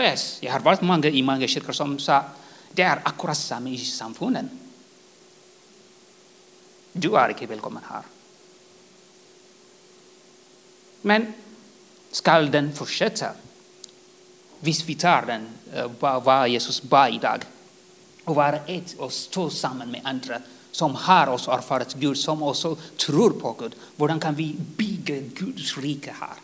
har 0.51 0.59
varit 0.59 0.81
många 0.81 1.09
i 1.09 1.21
många 1.21 1.47
kyrkor 1.47 1.73
som 1.73 1.99
sa 1.99 2.23
det 2.71 2.81
är 2.81 2.99
akkurat 3.03 3.37
samma 3.37 3.69
i 3.69 3.77
samfunden. 3.77 4.49
Du 6.91 7.15
är 7.15 7.29
inte 7.29 7.45
välkommen 7.45 7.83
här. 7.89 8.03
Men 11.01 11.33
skall 12.11 12.51
den 12.51 12.73
fortsätta? 12.73 13.29
Visst, 14.59 14.85
vi 14.89 14.95
tar 14.95 15.25
den, 15.25 15.47
eh, 15.73 15.91
vad 15.99 16.49
Jesus 16.49 16.81
bad 16.81 17.13
idag, 17.13 17.43
och 18.23 18.35
vara 18.35 18.57
ett 18.57 18.93
och 18.97 19.13
stå 19.13 19.49
samman 19.49 19.91
med 19.91 20.01
andra 20.03 20.41
som 20.71 20.95
har 20.95 21.27
oss 21.27 21.47
erfarit 21.47 21.93
Gud, 21.93 22.17
som 22.17 22.43
också 22.43 22.75
tror 22.75 23.29
på 23.29 23.55
Gud, 23.59 23.75
Hur 23.97 24.19
kan 24.19 24.35
vi 24.35 24.55
bygga 24.77 25.15
Guds 25.19 25.77
rike 25.77 26.15
här? 26.19 26.37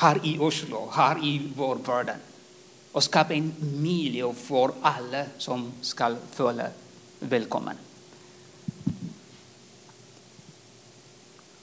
Här 0.00 0.20
i 0.22 0.38
Oslo, 0.38 0.88
här 0.92 1.24
i 1.24 1.50
vår 1.56 1.76
värld, 1.76 2.14
och 2.92 3.02
skapa 3.02 3.34
en 3.34 3.54
miljö 3.58 4.32
för 4.32 4.70
alla 4.82 5.24
som 5.38 5.72
ska 5.80 6.16
följa 6.30 6.66
välkommen. 7.20 7.76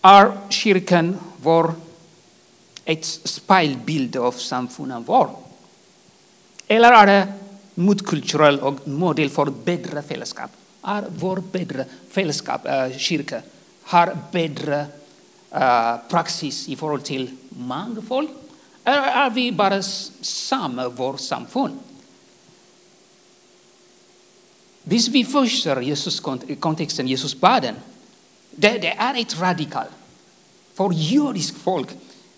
Är 0.01 0.37
kyrkan 0.49 1.17
vår 1.37 1.73
ett 2.85 3.05
spegelbild 3.05 4.17
av 4.17 4.31
samfundet? 4.31 5.03
vår? 5.05 5.29
Eller 6.67 6.91
är 6.91 7.07
det 7.07 7.33
motkulturell 7.75 8.59
och 8.59 8.87
modell 8.87 9.29
för 9.29 9.45
bättre 9.45 10.01
fällskap? 10.01 10.51
Är 10.81 11.05
vår 11.19 11.43
bättre 11.51 11.85
fällskap, 12.09 12.65
äh, 12.65 12.97
kyrka, 12.97 13.41
har 13.83 14.17
bättre 14.31 14.85
äh, 15.51 15.95
praxis 16.09 16.69
i 16.69 16.75
förhållande 16.75 17.05
till 17.05 17.37
mangfold? 17.57 18.29
Eller 18.83 19.01
är 19.01 19.29
vi 19.29 19.51
bara 19.51 19.81
samma 20.21 20.89
vårt 20.89 21.19
samfund? 21.19 21.79
Visst, 24.83 25.07
vi 25.07 25.25
förstår 25.25 25.83
Jesus 25.83 26.21
kontexten, 26.59 27.07
Jesus 27.07 27.35
baden, 27.39 27.75
det, 28.51 28.69
det 28.69 28.93
är 28.97 29.21
ett 29.21 29.39
radikal. 29.39 29.85
För 30.73 30.91
judisk 30.93 31.55
folk 31.57 31.87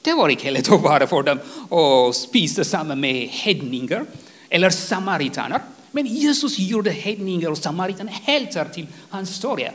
det 0.08 0.14
var 0.14 0.30
inte 0.30 0.52
lätt 0.52 0.72
att 0.72 0.82
vara 0.82 1.08
för 1.08 1.24
dem 1.24 1.40
och 1.70 2.16
spisa 2.16 2.64
samma 2.64 2.96
med 2.96 3.28
hedningar 3.28 4.06
eller 4.50 4.70
samaritaner. 4.70 5.62
Men 5.92 6.06
Jesus 6.06 6.60
gjorde 6.60 6.92
hedningar 6.92 7.52
och 7.52 7.58
samaritaner 7.58 8.12
helter 8.12 8.66
till 8.66 8.88
hans 9.10 9.30
historia. 9.30 9.72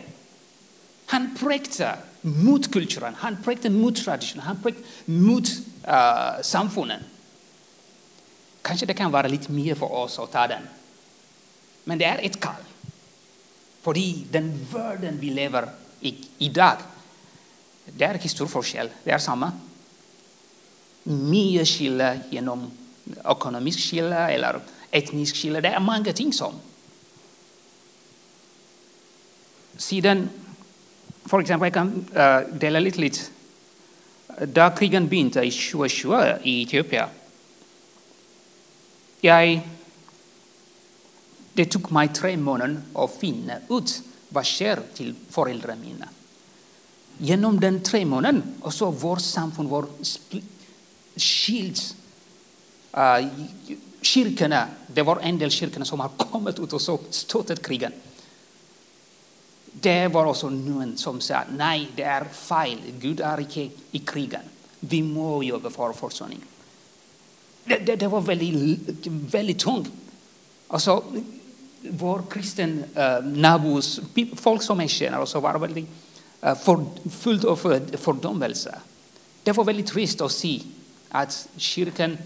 Han 1.07 1.37
prekte 1.41 1.95
mot 2.23 2.73
kulturen, 2.73 3.15
han 3.19 3.37
prekte 3.43 3.71
mot 3.71 3.97
traditionen, 3.97 4.47
han 4.47 4.63
prekte 4.63 4.83
mot 5.05 5.49
uh, 5.89 6.43
samfunden. 6.43 7.01
Kanske 8.63 8.87
det 8.87 8.95
kan 8.95 9.11
vara 9.11 9.29
lite 9.29 9.53
mer 9.53 9.75
för 9.75 9.93
oss 9.93 10.19
att 10.19 10.33
ta 10.33 10.47
den. 10.47 10.63
Men 11.85 11.99
det 11.99 12.05
är 12.05 12.19
ett 12.19 12.41
kall. 12.41 12.63
Fordi 13.83 14.25
den 14.31 14.67
världen 14.73 15.19
vi 15.21 15.31
lever 15.31 15.69
i 16.01 16.15
idag, 16.39 16.77
det 17.87 18.05
är 18.05 18.15
ikke 18.15 18.29
stor. 18.29 18.91
Det 19.05 19.11
är 19.11 19.19
samma. 19.19 19.53
Mer 21.03 21.65
skillnad 21.65 22.19
genom 22.31 22.71
ekonomisk 23.25 23.81
skillnad 23.81 24.31
eller 24.31 24.61
etnisk 24.91 25.37
skillnad. 25.37 25.63
Det 25.63 25.69
är 25.69 25.81
många 25.81 26.13
ting 26.13 26.33
som. 26.33 26.55
Sedan 29.77 30.29
For 31.27 31.41
example, 31.41 31.67
eksempel, 31.67 31.67
jeg 31.67 31.73
kan 31.73 31.91
eh, 32.15 32.61
dele 32.61 32.81
litt, 32.83 32.99
litt. 32.99 33.21
Da 34.53 34.71
krigen 34.75 35.09
begynte 35.09 35.45
i 35.45 35.51
2020 35.53 36.15
uh, 36.17 36.39
i 36.49 36.63
Etiopia 36.63 37.09
jeg 39.23 39.61
det 41.53 41.69
tok 41.71 41.91
meg 41.95 42.15
tre 42.17 42.33
måneder 42.41 42.97
å 42.99 43.07
finne 43.13 43.61
ut 43.71 43.93
hva 44.33 44.43
skjer 44.47 44.81
till 44.97 45.13
foreldrene 45.31 45.79
mina. 45.79 46.09
Genom 47.23 47.59
den 47.61 47.83
tre 47.85 48.01
månedene 48.09 48.57
også 48.67 48.89
vårt 49.03 49.23
samfunn 49.23 49.69
var 49.71 49.87
spl- 50.01 50.43
skilt. 51.15 51.83
Uh, 52.93 53.29
kyrkorna, 54.03 54.65
det 54.89 55.05
var 55.07 55.21
en 55.23 55.39
del 55.39 55.53
kyrkorna 55.53 55.87
som 55.89 56.01
har 56.01 56.17
kommit 56.33 56.59
ut 56.59 56.73
och 56.73 56.83
så 56.83 56.99
støttet 57.11 57.63
krigen. 57.63 57.93
Det 59.83 60.09
var 60.09 60.27
också 60.27 60.51
någon 60.51 60.97
som 60.97 61.21
sa 61.21 61.43
nej, 61.57 61.89
det 61.97 62.03
är 62.03 62.25
fel, 62.25 62.79
Gud 63.01 63.21
är 63.21 63.41
icke 63.41 63.69
i 63.91 63.99
krigen. 63.99 64.41
Vi 64.81 65.03
må 65.03 65.43
jobba 65.43 65.71
för 65.71 65.93
försoning. 65.93 66.41
Det, 67.65 67.79
det, 67.79 67.97
det 67.97 68.09
var 68.09 68.21
väldigt, 68.21 69.07
väldigt 69.07 69.59
tungt. 69.59 69.91
Alltså, 70.69 71.05
vår 71.91 72.23
kristen 72.31 72.85
uh, 72.97 73.27
nabos, 73.27 74.01
folk 74.37 74.63
som 74.63 74.81
jag 74.81 74.91
känner, 74.91 75.21
också 75.21 75.41
var 75.41 75.59
väldigt 75.59 75.89
uh, 76.47 76.55
för, 76.55 76.85
fullt 77.11 77.45
av 77.45 77.57
för, 77.57 77.97
fördömelse. 77.97 78.79
Det 79.43 79.53
var 79.53 79.65
väldigt 79.65 79.87
trist 79.87 80.21
att 80.21 80.33
se 80.33 80.61
att 81.09 81.49
kyrkan 81.57 82.19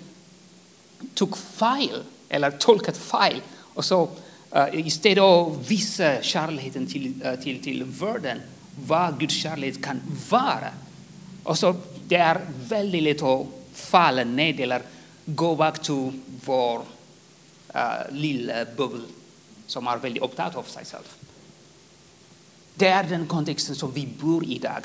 tog 1.14 1.36
fel, 1.36 2.02
eller 2.28 2.50
tolkat 2.50 2.96
fel, 2.96 3.40
och 3.58 3.84
så 3.84 4.08
Eh, 4.52 4.62
uh, 4.62 4.86
I 4.86 4.90
stedet 4.90 5.22
å 5.22 5.50
vise 5.68 6.18
kjærligheten 6.22 6.86
till 6.86 7.08
uh, 7.24 7.34
til, 7.42 7.60
til 7.62 7.84
Guds 9.18 9.34
kärlek 9.34 9.82
kan 9.82 10.00
vara. 10.30 10.72
Och 11.44 11.58
så 11.58 11.74
Det 12.08 12.16
är 12.16 12.40
väldigt 12.68 13.02
lätt 13.02 13.22
att 13.22 13.46
falla 13.72 14.24
ned 14.24 14.60
eller 14.60 14.82
gå 15.24 15.50
tillbaka 15.50 15.82
till 15.82 16.20
vår 16.44 16.78
uh, 17.74 18.12
lilla 18.12 18.64
bubbel 18.76 19.00
som 19.66 19.86
är 19.86 19.96
väldigt 19.96 20.22
upptagen 20.22 20.56
av 20.56 20.62
sig 20.62 20.84
själv. 20.84 21.04
Det 22.74 22.88
är 22.88 23.04
den 23.04 23.26
kontexten 23.26 23.74
som 23.74 23.92
vi 23.92 24.06
bor 24.06 24.44
i 24.44 24.54
i 24.54 24.58
dag. 24.58 24.84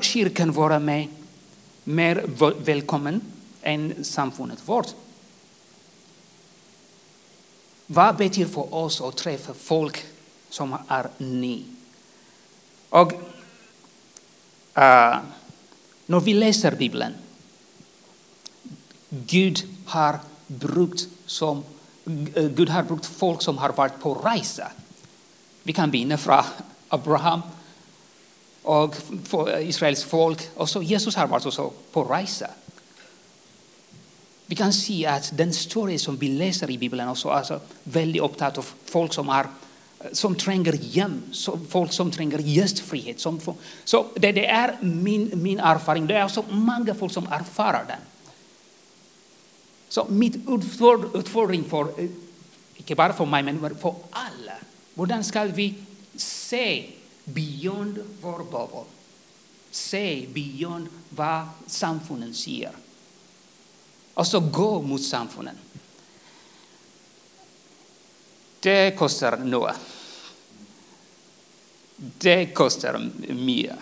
kyrkan 0.00 0.52
kirken 0.52 0.84
med 0.84 1.08
mer 1.84 2.24
välkommen 2.64 3.20
än 3.62 4.04
samfundet 4.04 4.68
vårt? 4.68 4.94
Vad 7.92 8.16
betyder 8.16 8.50
för 8.50 8.74
oss 8.74 9.00
att 9.00 9.16
träffa 9.16 9.54
folk 9.54 10.04
som 10.48 10.76
är 10.88 11.10
nye? 11.18 11.64
Och 12.88 13.12
uh, 13.12 13.18
när 16.06 16.20
vi 16.20 16.34
läser 16.34 16.76
Bibeln, 16.76 17.14
Gud 19.08 19.62
har 19.86 20.18
brukt 20.46 21.08
som 21.26 21.64
eh, 22.34 22.48
Gud 22.48 22.68
har 22.68 22.82
brukt 22.82 23.06
folk 23.06 23.42
som 23.42 23.58
har 23.58 23.72
varit 23.72 24.00
på 24.00 24.14
resa. 24.14 24.72
Vi 25.62 25.72
kan 25.72 25.90
vinna 25.90 26.18
från 26.18 26.44
Abraham 26.88 27.42
och 28.62 28.96
Israels 29.60 30.04
folk. 30.04 30.50
Også 30.56 30.82
Jesus 30.82 31.16
har 31.16 31.26
varit 31.26 31.46
också 31.46 31.72
på 31.92 32.04
resa. 32.04 32.50
Vi 34.50 34.56
kan 34.56 34.72
se 34.72 35.06
att 35.06 35.36
den 35.36 35.52
story 35.52 35.98
som 35.98 36.16
vi 36.16 36.28
läser 36.28 36.70
i 36.70 36.78
Bibeln 36.78 37.08
också 37.08 37.28
är 37.28 37.32
alltså 37.32 37.60
väldigt 37.82 38.22
opptatt 38.22 38.58
av 38.58 38.66
folk 38.84 39.12
som, 39.12 39.28
er, 39.28 39.44
uh, 39.44 40.12
som 40.12 40.34
tränger 40.34 40.72
hem, 40.72 41.22
som, 41.32 41.66
folk 41.66 41.92
som 41.92 42.10
tränger 42.10 42.38
gästfrihet. 42.38 43.20
Som, 43.20 43.40
så 43.84 44.06
det, 44.14 44.32
det 44.32 44.46
är 44.46 44.78
min, 44.80 45.30
min 45.42 45.60
erfarenhet. 45.60 46.08
Det 46.08 46.14
är 46.14 46.28
så 46.28 46.44
många 46.50 46.94
folk 46.94 47.12
som 47.12 47.26
erfar 47.26 47.84
den. 47.88 47.98
Så 49.88 50.06
mitt 50.08 50.36
utford- 50.36 51.18
utfordring 51.18 51.64
för, 51.64 52.00
uh, 52.00 52.10
inte 52.76 52.94
bara 52.94 53.12
för 53.12 53.26
mig, 53.26 53.42
men 53.42 53.60
för 53.60 53.94
alla, 54.10 54.56
hur 54.94 55.22
ska 55.22 55.44
vi 55.44 55.74
se 56.16 56.90
beyond 57.24 57.98
vår 58.20 58.38
boble? 58.38 58.84
Se 59.70 60.26
beyond 60.32 60.88
vad 61.08 61.48
samfunden 61.66 62.34
ser? 62.34 62.70
Och 64.20 64.26
så 64.26 64.40
gå 64.40 64.82
mot 64.82 65.02
samfunden. 65.02 65.56
Det 68.60 68.98
kostar 68.98 69.36
något. 69.36 69.76
Det 71.96 72.46
kostar 72.46 73.10
mer. 73.28 73.76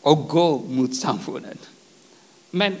Och 0.00 0.28
gå 0.28 0.58
mot 0.58 0.96
samfunden. 0.96 1.58
Men 2.50 2.76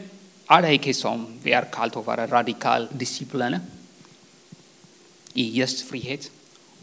alla 0.46 0.68
det 0.68 0.94
som 0.94 1.38
vi 1.42 1.52
är 1.52 1.68
kallt 1.72 1.96
att 1.96 2.06
vara 2.06 2.26
radikale 2.26 2.88
i 2.98 3.60
I 5.32 5.58
gjestfrihet, 5.58 6.30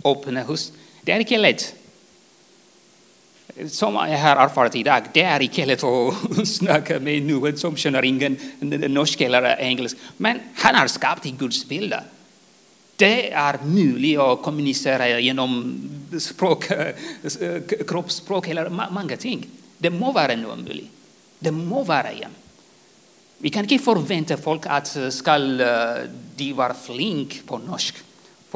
öppna 0.05 0.43
hus. 0.43 0.71
Det 1.01 1.11
är 1.11 1.19
inte 1.19 1.37
lätt. 1.37 1.75
Som 3.69 3.93
jag 3.95 4.17
har 4.17 4.35
erfarit 4.35 4.75
idag, 4.75 5.03
det 5.13 5.21
är 5.21 5.39
inte 5.39 5.65
lätt 5.65 5.83
att 5.83 6.47
snacka 6.47 6.99
med 6.99 7.23
någon 7.23 7.57
som 7.57 7.75
känner 7.75 8.05
ingen 8.05 8.37
norsk 8.89 9.21
eller 9.21 9.59
engelsk. 9.59 9.97
Men 10.17 10.39
han 10.55 10.75
har 10.75 10.87
skapt 10.87 11.25
i 11.25 11.31
Guds 11.31 11.67
bild. 11.67 11.93
Det 12.95 13.31
är 13.31 13.59
möjligt 13.63 14.19
att 14.19 14.41
kommunicera 14.41 15.19
genom 15.19 15.81
språk, 16.19 16.65
kroppsspråk 17.87 18.47
eller 18.47 18.69
många 18.69 19.17
ting. 19.17 19.45
Det 19.77 19.89
må 19.89 20.11
vara 20.11 20.35
möjligt. 20.35 20.91
Det 21.39 21.51
må 21.51 21.83
vara 21.83 22.11
igen. 22.11 22.31
Vi 23.37 23.49
kan 23.49 23.63
inte 23.63 23.83
förvänta 23.83 24.37
folk 24.37 24.61
att 24.65 24.97
ska 25.09 25.35
eh, 25.35 26.09
de 26.35 26.53
vara 26.53 26.73
flink 26.73 27.41
på 27.45 27.57
norsk 27.57 27.95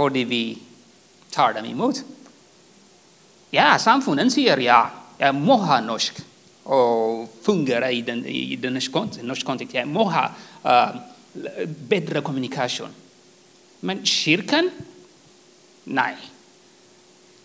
det 0.10 0.26
vi 0.26 0.58
tar 1.30 1.54
dem 1.54 1.66
emot. 1.66 2.04
Ja, 3.50 3.80
samfunden 3.80 4.32
säger 4.32 4.58
ja, 4.58 4.90
jag 5.18 5.36
må 5.36 5.56
ha 5.56 5.82
norsk. 5.82 6.14
och 6.68 7.34
fungera 7.42 7.92
i 7.92 8.02
den, 8.02 8.26
i 8.26 8.56
den 8.56 8.74
norska 8.74 9.46
kontexten. 9.46 9.80
Jag 9.80 9.88
må 9.88 10.04
ha 10.04 10.32
uh, 10.66 10.72
eh, 10.72 11.68
bättre 11.68 12.22
kommunikation. 12.22 12.90
Men 13.80 14.06
kyrkan? 14.06 14.70
Nej. 15.84 16.16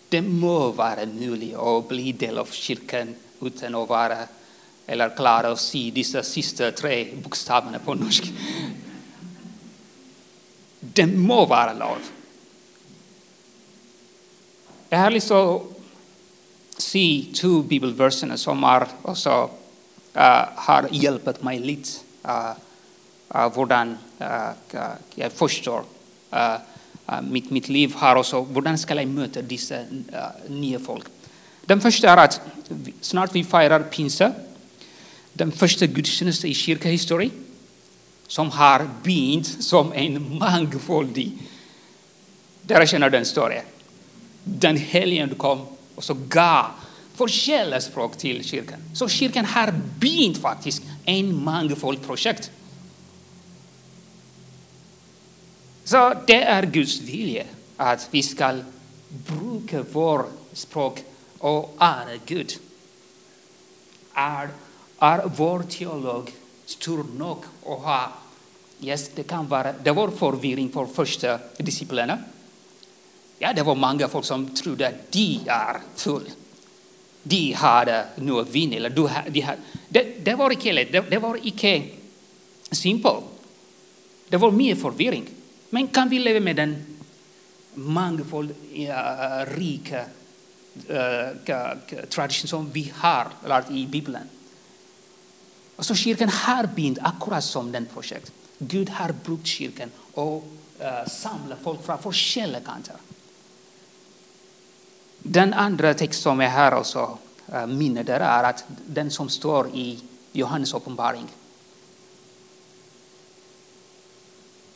Det 0.08 0.22
må 0.22 0.70
vara 0.70 1.06
möjligt 1.06 1.56
att 1.56 1.88
bli 1.88 2.12
del 2.12 2.38
av 2.38 2.48
kyrkan 2.50 3.14
utan 3.40 3.74
att 3.74 3.88
vara 3.88 4.18
eller 4.86 5.16
klara 5.16 5.52
att 5.52 5.60
se 5.60 5.90
dessa 5.94 6.22
sista 6.22 6.72
tre 6.72 7.14
bokstäverna 7.22 7.78
på 7.78 7.94
norska. 7.94 8.28
Det 10.80 11.06
må 11.06 11.46
vara 11.46 11.72
lov. 11.72 11.98
Jag 14.88 14.98
har 14.98 15.10
se 16.82 17.24
två 17.34 17.62
bibelverser 17.62 18.36
som 18.36 18.64
är 18.64 18.86
också, 19.02 19.50
uh, 20.16 20.44
har 20.54 20.88
hjälpt 20.90 21.42
mig 21.42 21.58
lite 21.58 21.88
uh, 22.28 22.52
uh, 23.34 23.54
hurdan 23.54 23.98
uh, 24.20 24.80
jag 25.14 25.32
förstår 25.32 25.84
uh, 26.32 26.56
uh, 27.08 27.22
mitt, 27.22 27.50
mitt 27.50 27.68
liv 27.68 27.94
och 27.94 28.16
också, 28.16 28.42
Hur 28.44 28.76
ska 28.76 28.94
jag 28.94 29.08
möta 29.08 29.42
dessa 29.42 29.74
uh, 29.74 29.82
uh 29.82 30.50
nya 30.50 30.76
uh, 30.76 30.82
uh, 30.82 30.86
folk. 30.86 31.04
Den 31.64 31.80
första 31.80 32.10
är 32.10 32.16
att 32.16 32.40
snart 33.00 33.34
vi 33.34 33.44
firar 33.44 33.80
pinsa, 33.80 34.32
den 35.32 35.52
första 35.52 35.86
gudstjänsten 35.86 36.50
i 36.50 36.54
kyrkohistoria 36.54 37.30
som 38.26 38.50
har 38.50 38.88
bint 39.02 39.46
som 39.46 39.92
en 39.92 40.38
mangfoldig. 40.38 41.32
Där 42.62 42.86
känner 42.86 43.10
den 43.10 43.24
storyn. 43.24 43.62
Den 44.44 44.76
helgen 44.76 45.34
kom 45.34 45.66
och 45.94 46.04
så 46.04 46.14
gav 46.28 46.66
olika 47.18 48.08
till 48.18 48.44
kyrkan. 48.44 48.80
Så 48.94 49.08
kyrkan 49.08 49.44
har 49.44 49.72
bint 49.98 50.38
faktiskt 50.38 50.82
en 51.04 51.44
mångfald 51.44 52.02
projekt. 52.06 52.50
Så 55.84 56.14
det 56.26 56.42
är 56.42 56.66
Guds 56.66 57.00
vilja 57.00 57.44
att 57.76 58.08
vi 58.10 58.22
ska 58.22 58.58
bruka 59.08 59.82
vårt 59.82 60.26
språk 60.52 61.04
och 61.38 61.76
ära 61.78 62.18
Gud. 62.26 62.52
Är, 64.14 64.48
är 64.98 65.22
vår 65.36 65.62
teolog 65.62 66.30
stor 66.66 67.06
nog 67.18 67.38
att 67.66 67.82
ha 67.82 68.12
Yes, 68.84 69.10
det 69.14 69.22
kan 69.22 69.48
vara, 69.48 69.72
det 69.72 69.92
var 69.92 70.10
förvirring 70.10 70.72
för 70.72 70.86
första 70.86 71.38
disciplinerna. 71.58 72.18
Ja, 73.42 73.52
det 73.52 73.62
var 73.62 73.74
många 73.74 74.08
folk 74.08 74.24
som 74.24 74.54
trodde 74.54 74.88
att 74.88 75.12
de 75.12 75.40
är 75.46 75.80
full. 75.96 76.30
De 77.22 77.52
hade 77.52 78.06
nu 78.16 78.42
vin. 78.42 78.72
Eller 78.72 78.90
de 78.90 79.06
hade, 79.06 79.56
det, 79.88 80.24
det 80.24 80.34
var 80.34 80.52
icke 80.52 80.72
lätt, 80.72 80.92
det, 80.92 81.00
det 81.10 81.18
var 81.18 81.38
icke 81.42 81.82
simpelt. 82.70 83.24
Det 84.28 84.36
var 84.36 84.50
mer 84.50 84.74
förvirring. 84.74 85.26
Men 85.70 85.88
kan 85.88 86.08
vi 86.08 86.18
leva 86.18 86.40
med 86.40 86.56
den 86.56 86.86
mångfald, 87.74 88.54
ja, 88.72 89.44
rika 89.48 90.04
uh, 90.90 92.06
tradition 92.08 92.48
som 92.48 92.70
vi 92.70 92.92
har 92.94 93.26
lärt 93.46 93.70
i 93.70 93.86
Bibeln? 93.86 94.28
Och 95.76 95.86
så 95.86 95.94
kyrkan 95.94 96.28
har 96.28 96.66
bind 96.66 96.98
akkurat 97.02 97.44
som 97.44 97.72
den 97.72 97.86
projekt. 97.86 98.32
Gud 98.58 98.90
har 98.90 99.12
brukt 99.24 99.46
kyrkan 99.46 99.90
och 100.14 100.44
uh, 100.80 101.08
samlat 101.10 101.58
folk 101.62 101.86
från 101.86 101.98
olika 102.04 102.60
kanter. 102.60 102.96
Den 105.22 105.54
andra 105.54 105.94
text 105.94 106.22
som 106.22 106.40
jag 106.40 106.50
här 106.50 106.74
också 106.74 107.18
eh, 107.52 107.66
minne 107.66 108.02
där 108.02 108.20
är 108.20 108.44
att 108.44 108.64
den 108.86 109.10
som 109.10 109.28
står 109.28 109.68
i 109.74 110.02
Johannes 110.32 110.74
uppenbaring. 110.74 111.26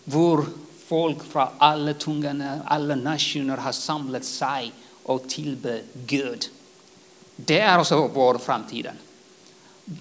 Vår 0.04 0.44
folk 0.86 1.24
från 1.24 1.48
alla 1.58 1.94
tungarna, 1.94 2.60
alla 2.64 2.94
nationer 2.94 3.56
har 3.56 3.72
samlat 3.72 4.24
sig 4.24 4.72
och 5.02 5.28
tillbe 5.28 5.82
Gud. 5.92 6.44
Det 7.36 7.60
är 7.60 7.78
också 7.78 8.10
vår 8.14 8.38
framtid. 8.38 8.88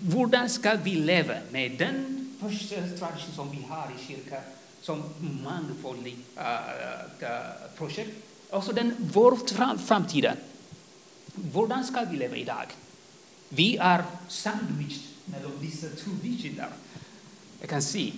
Hur 0.01 0.47
ska 0.47 0.73
vi 0.73 0.95
leva 0.95 1.33
med 1.51 1.71
den 1.77 2.33
första 2.41 2.75
tradition 2.75 3.33
som 3.35 3.51
vi 3.51 3.65
har 3.69 3.91
i 3.99 4.07
kyrkan 4.07 4.41
som 4.81 5.03
mångfaldig 5.43 6.17
uh, 6.37 6.43
uh, 7.21 7.29
projekt. 7.77 8.11
Alltså 8.51 8.71
den 8.71 8.95
vår 9.13 9.77
framtiden. 9.77 10.37
Hur 11.53 11.83
ska 11.83 12.05
vi 12.05 12.17
leva 12.17 12.35
idag? 12.35 12.65
Vi 13.49 13.77
är 13.77 14.03
sandwiched 14.27 15.01
mellan 15.25 15.51
dessa 15.61 15.87
två 15.87 16.11
visioner. 16.21 16.69
Jag 17.59 17.69
kan 17.69 17.81
se. 17.81 18.13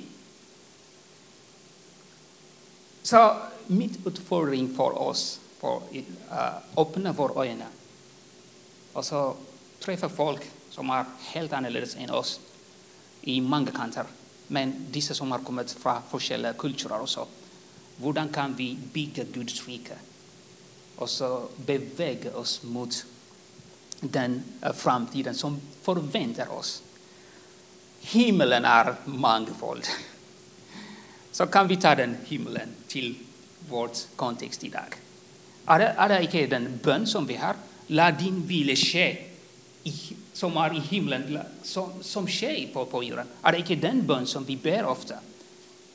Så 3.03 3.38
mitt 3.67 4.07
utfordring 4.07 4.75
för 4.75 4.97
oss 4.97 5.39
för 5.59 5.78
att 5.78 5.95
uh, 5.95 6.03
eh, 6.32 6.53
öppna 6.78 7.11
våra 7.13 7.45
ögon 7.45 7.63
och 8.93 9.05
så 9.05 9.36
träffa 9.80 10.09
folk 10.09 10.41
som 10.69 10.89
är 10.89 11.05
helt 11.19 11.53
annorlunda 11.53 11.97
än 11.97 12.09
oss 12.09 12.39
i 13.21 13.41
många 13.41 13.71
kanter. 13.71 14.05
Men 14.47 14.86
dessa 14.91 15.13
som 15.13 15.32
har 15.32 15.39
kommit 15.39 15.71
från 15.71 16.01
olika 16.11 16.53
kulturer 16.53 17.01
och 17.01 17.09
så. 17.09 17.28
Hur 17.97 18.34
kan 18.34 18.53
vi 18.53 18.78
bygga 18.93 19.23
Guds 19.23 19.67
rike? 19.67 19.95
Och 20.98 21.10
så 21.10 21.48
beväga 21.66 22.38
oss 22.38 22.64
mot 22.64 23.06
den 24.00 24.43
eh, 24.62 24.74
framtiden 24.74 25.36
som 25.36 25.62
förväntar 25.82 26.52
oss. 26.52 26.84
Himlen 28.00 28.66
är 28.66 28.95
mångfald. 29.06 29.84
Så 31.32 31.45
kan 31.45 31.68
vi 31.68 31.78
ta 31.78 31.95
den 31.95 32.18
himlen 32.26 32.70
till 32.88 33.16
vår 33.70 33.89
kontext 34.16 34.64
idag. 34.64 34.95
Är 35.66 35.80
det, 35.80 35.86
är 35.86 36.10
det 36.10 36.22
inte 36.22 36.48
den 36.48 36.80
bön 36.84 37.08
som 37.08 37.26
vi 37.26 37.36
har? 37.36 37.56
Låt 37.88 38.20
din 38.20 38.48
vilja 38.48 38.76
ske 38.76 39.24
som 40.34 40.58
är 40.58 40.76
i 40.76 40.80
himlen 40.80 41.39
som, 41.64 42.04
som 42.04 42.28
sker 42.28 42.68
på, 42.74 42.86
på 42.86 43.04
jorden? 43.04 43.28
Är 43.41 43.52
det 43.52 43.58
inte 43.58 43.76
den 43.76 44.08
bön 44.08 44.28
som 44.28 44.43
vi 44.43 44.58
ber 44.58 44.86
ofta? 44.86 45.16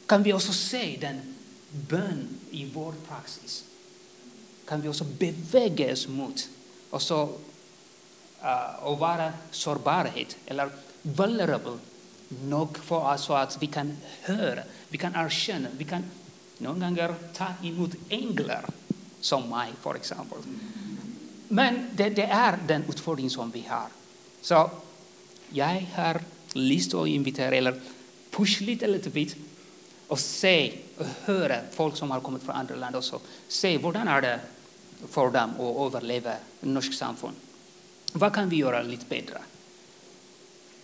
Kan 0.07 0.23
vi 0.23 0.33
också 0.33 0.53
se 0.53 0.99
den 1.01 1.35
bön 1.71 2.29
i 2.51 2.65
vår 2.65 2.95
praxis? 3.09 3.65
Kan 4.73 4.81
vi 4.81 4.89
också 4.89 5.05
beväga 5.05 5.93
oss 5.93 6.09
mot 6.09 6.49
och, 6.91 7.03
så, 7.03 7.23
uh, 7.23 7.31
eh, 8.43 8.85
och 8.85 8.99
vara 8.99 9.33
sårbarhet 9.51 10.37
eller 10.47 10.71
vulnerable 11.03 11.79
nog 12.45 12.79
för 12.79 13.15
oss 13.15 13.25
så 13.25 13.35
att 13.35 13.63
vi 13.63 13.67
kan 13.67 13.97
höra, 14.23 14.63
vi 14.89 14.99
kan 14.99 15.13
erkänna, 15.15 15.69
vi 15.77 15.85
kan 15.85 16.05
någon 16.59 16.81
gånger 16.81 17.15
ta 17.33 17.47
emot 17.63 17.91
änglar 18.09 18.65
som 19.21 19.49
mig, 19.49 19.73
för 19.83 19.95
exempel. 19.95 20.39
Men 21.49 21.91
det, 21.93 22.11
det 22.11 22.25
är 22.25 22.59
den 22.67 22.85
utfordring 22.89 23.31
som 23.31 23.51
vi 23.51 23.65
har. 23.69 23.87
Så 24.43 24.71
jag 25.51 25.87
har 25.95 26.21
lust 26.53 26.95
att 26.95 27.09
invitera, 27.09 27.57
eller 27.57 27.81
pusha 28.31 28.65
lite, 28.65 28.87
lite 28.87 29.11
bit 29.11 29.37
och 30.07 30.21
se 30.21 30.73
och 30.99 31.07
höra 31.25 31.57
folk 31.71 31.97
som 31.97 32.11
har 32.11 32.21
kommit 32.21 32.43
från 32.43 32.57
andra 32.57 32.75
länder 32.75 32.99
också. 32.99 33.21
Se 33.49 33.79
hur 33.79 33.97
är 33.97 34.23
det 34.23 34.41
för 35.11 35.31
dem 35.31 35.51
att 35.51 35.95
överleva 35.95 36.33
norsk 36.61 36.95
samfund. 36.95 37.37
Vad 38.13 38.35
kan 38.35 38.49
vi 38.49 38.57
göra 38.57 38.83
lite 38.83 39.05
bättre? 39.09 39.39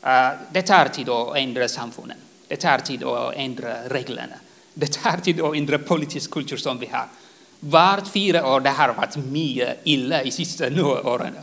Uh, 0.03 0.39
det 0.53 0.63
tar 0.63 0.89
tid 0.89 1.09
att 1.09 1.37
ändra 1.37 1.69
samfunden. 1.69 2.17
Det 2.49 2.57
tar 2.57 2.79
tid 2.79 3.05
att 3.05 3.35
ändra 3.35 3.89
reglerna. 3.89 4.37
Det 4.75 4.93
tar 4.93 5.17
tid 5.17 5.41
att 5.41 5.57
ändra 5.57 5.79
politisk 5.79 6.31
kultur 6.31 6.57
som 6.57 6.79
vi 6.79 6.87
har. 6.87 7.07
Vart 7.61 8.09
fyra 8.09 8.55
år 8.55 8.61
det 8.61 8.71
har 8.71 8.95
varit 8.95 9.17
mycket 9.17 9.81
illa 9.85 10.23
i 10.23 10.31
sista 10.31 10.65
åren. 11.05 11.35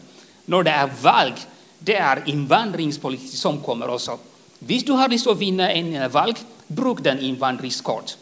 När 0.45 0.63
det 0.63 0.71
är 0.71 0.89
val 1.01 1.33
det 1.79 1.95
är 1.95 2.29
invandringspolitik 2.29 3.37
som 3.37 3.61
kommer 3.61 3.89
också. 3.89 4.19
Visst 4.59 4.85
du 4.85 4.91
har 4.91 5.09
lust 5.09 5.27
att 5.27 5.37
vinna 5.37 5.71
en 5.71 6.11
val, 6.11 6.33
bruk 6.67 7.03
den 7.03 7.19
invandringskort. 7.19 8.17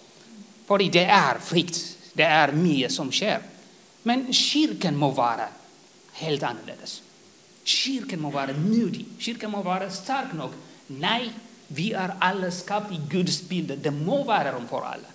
För 0.67 0.77
det 0.77 1.05
är 1.05 1.37
fritt, 1.39 1.97
det 2.13 2.23
är 2.23 2.51
mycket 2.51 2.91
som 2.91 3.11
sker. 3.11 3.39
Men 4.03 4.33
kyrkan 4.33 4.97
må 4.97 5.11
vara 5.11 5.47
helt 6.13 6.43
annorlunda. 6.43 6.87
Kyrkan 7.63 8.19
må 8.19 8.29
vara 8.31 8.53
modig, 8.53 9.05
kyrkan 9.19 9.51
må 9.51 9.61
vara 9.63 9.89
stark 9.89 10.33
nog. 10.33 10.51
Nej, 10.87 11.31
vi 11.67 11.93
är 11.93 12.15
alla 12.19 12.51
skapade 12.51 12.95
i 12.95 13.01
Guds 13.09 13.41
bild, 13.49 13.79
det 13.83 13.91
må 13.91 14.23
vara 14.23 14.57
om 14.57 14.67
för 14.67 14.81
alla. 14.81 15.07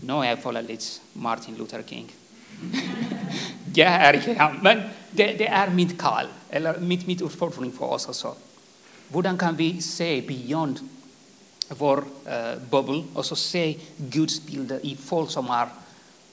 Nu 0.00 0.12
har 0.12 0.24
jag 0.24 0.42
fått 0.42 0.64
lite 0.64 0.84
Martin 1.12 1.54
Luther 1.54 1.82
King. 1.82 2.12
jag 3.74 3.88
är 3.88 4.12
inte 4.12 4.54
men 4.62 4.82
det, 5.10 5.32
det, 5.32 5.46
är 5.46 5.70
mitt 5.70 5.98
kall, 5.98 6.26
eller 6.50 6.78
mitt, 6.78 7.06
mitt 7.06 7.22
utfordring 7.22 7.72
för 7.72 7.84
oss 7.84 8.08
också. 8.08 8.34
Hur 9.12 9.38
kan 9.38 9.56
vi 9.56 9.82
se 9.82 10.22
beyond 10.22 10.80
vår 11.68 12.04
eh, 12.26 12.34
uh, 12.34 12.58
bubbel 12.70 13.04
och 13.14 13.26
så 13.26 13.36
se 13.36 13.76
Guds 13.96 14.46
bilder 14.46 14.86
i 14.86 14.96
folk 14.96 15.30
som 15.30 15.50
är, 15.50 15.62
uh, 15.62 15.70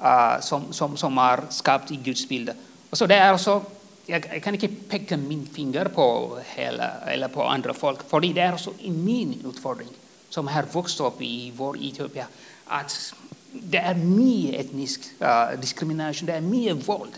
Eh, 0.03 0.39
som, 0.39 0.73
som, 0.73 0.97
som 0.97 1.17
är 1.17 1.43
skapat 1.49 1.91
i 1.91 1.95
Guds 1.95 2.29
bild. 2.29 2.51
Och 2.89 2.97
så 2.97 3.05
det 3.05 3.15
är 3.15 3.33
också, 3.33 3.61
jag, 4.05 4.43
kan 4.43 4.53
inte 4.53 4.67
peka 4.67 5.17
min 5.17 5.45
finger 5.45 5.85
på 5.85 6.37
hela, 6.45 6.89
eller 6.89 7.27
på 7.27 7.43
andra 7.43 7.73
folk, 7.73 8.09
för 8.09 8.19
det 8.19 8.41
är 8.41 8.53
också 8.53 8.73
min 8.85 9.45
utfordring, 9.45 9.87
som 10.29 10.47
har 10.47 10.63
vuxit 10.63 10.99
upp 10.99 11.21
i 11.21 11.53
vår 11.55 11.77
Etiopia, 11.81 12.27
Att 12.65 13.13
det 13.51 13.77
är 13.77 13.95
mer 13.95 14.59
etnisk 14.59 15.01
eh, 15.19 15.27
uh, 15.27 15.59
diskrimination, 15.59 16.25
det 16.25 16.33
är 16.33 16.41
mer 16.41 16.73
våld. 16.73 17.13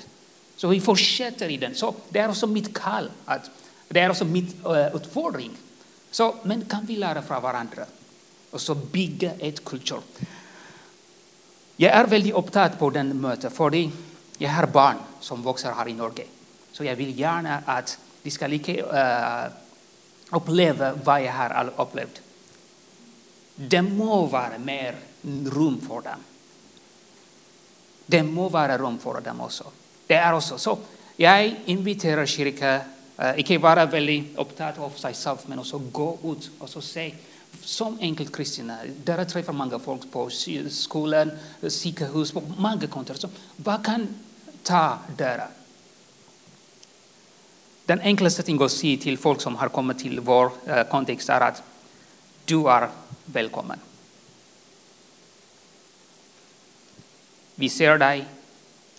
Så 0.55 0.67
vi 0.67 0.81
fortsätter 0.81 1.49
i 1.49 1.57
den. 1.57 1.75
Så 1.75 1.95
det 2.09 2.19
är 2.19 2.29
också 2.29 2.47
mitt 2.47 2.73
kall. 2.73 3.09
att, 3.25 3.49
det 3.87 3.99
är 3.99 4.09
också 4.09 4.25
mitt 4.25 4.55
uh, 4.65 4.95
utfordring. 4.95 5.51
Så, 6.11 6.35
men 6.43 6.65
kan 6.65 6.85
vi 6.85 6.95
lära 6.95 7.21
från 7.21 7.41
varandra 7.41 7.85
och 8.51 8.61
så 8.61 8.75
bygga 8.75 9.31
ett 9.39 9.65
kultur. 9.65 10.01
Jeg 11.83 11.91
er 11.91 12.07
veldig 12.07 12.31
opptatt 12.39 12.77
på 12.79 12.87
den 12.95 13.09
møtet, 13.19 13.51
fordi 13.51 13.81
jeg 14.39 14.51
har 14.53 14.69
barn 14.71 15.01
som 15.19 15.41
vokser 15.43 15.73
her 15.75 15.89
i 15.91 15.95
Norge. 15.97 16.23
Så 16.71 16.85
jeg 16.87 16.95
vil 16.95 17.11
gjerne 17.17 17.57
at 17.67 17.97
de 18.23 18.31
skal 18.31 18.53
ikke 18.55 18.77
eh, 18.79 18.85
uh, 18.87 20.37
oppleve 20.37 20.93
hva 21.03 21.17
jeg 21.19 21.33
har 21.35 21.73
opplevd. 21.83 22.21
Det 23.57 23.81
må 23.83 24.21
være 24.31 24.61
mer 24.63 24.95
rom 25.51 25.75
for 25.83 26.05
dem. 26.07 26.23
Det 28.07 28.23
må 28.25 28.47
være 28.53 28.79
rom 28.79 28.95
for 28.99 29.19
dem 29.25 29.43
også. 29.43 29.67
Det 30.07 30.15
er 30.15 30.31
også. 30.33 30.57
Så 30.57 30.77
jeg 31.19 31.51
inviterer 31.73 32.25
kirka 32.25 32.77
uh, 32.79 33.27
eh, 33.27 33.43
ikke 33.43 33.59
bare 33.59 33.89
veldig 33.91 34.17
opptatt 34.39 34.79
av 34.79 34.95
seg 35.03 35.19
selv, 35.19 35.43
men 35.51 35.59
også 35.59 35.83
gå 35.91 36.09
ut 36.23 36.49
og 36.61 36.71
så 36.71 36.85
se. 36.93 37.09
Som 37.61 37.97
enkeltkristne 37.99 38.77
där 39.03 39.25
träffar 39.25 39.53
många 39.53 39.79
folk 39.79 40.11
på 40.11 40.29
skolan, 40.69 41.31
sjukhus, 41.61 42.31
på 42.31 42.41
många 42.57 42.87
kontor. 42.87 43.15
Vad 43.55 43.85
kan 43.85 44.07
ta 44.63 44.99
där? 45.17 45.47
Den 47.85 47.99
enklaste 47.99 48.43
ting 48.43 48.61
att 48.61 48.71
säga 48.71 48.97
till 48.97 49.17
folk 49.17 49.41
som 49.41 49.55
har 49.55 49.69
kommit 49.69 49.99
till 49.99 50.19
vår 50.19 50.51
eh, 50.65 50.83
kontext 50.83 51.29
är 51.29 51.41
att 51.41 51.63
du 52.45 52.69
är 52.69 52.89
välkommen. 53.25 53.79
Vi 57.55 57.69
ser 57.69 57.97
dig, 57.97 58.25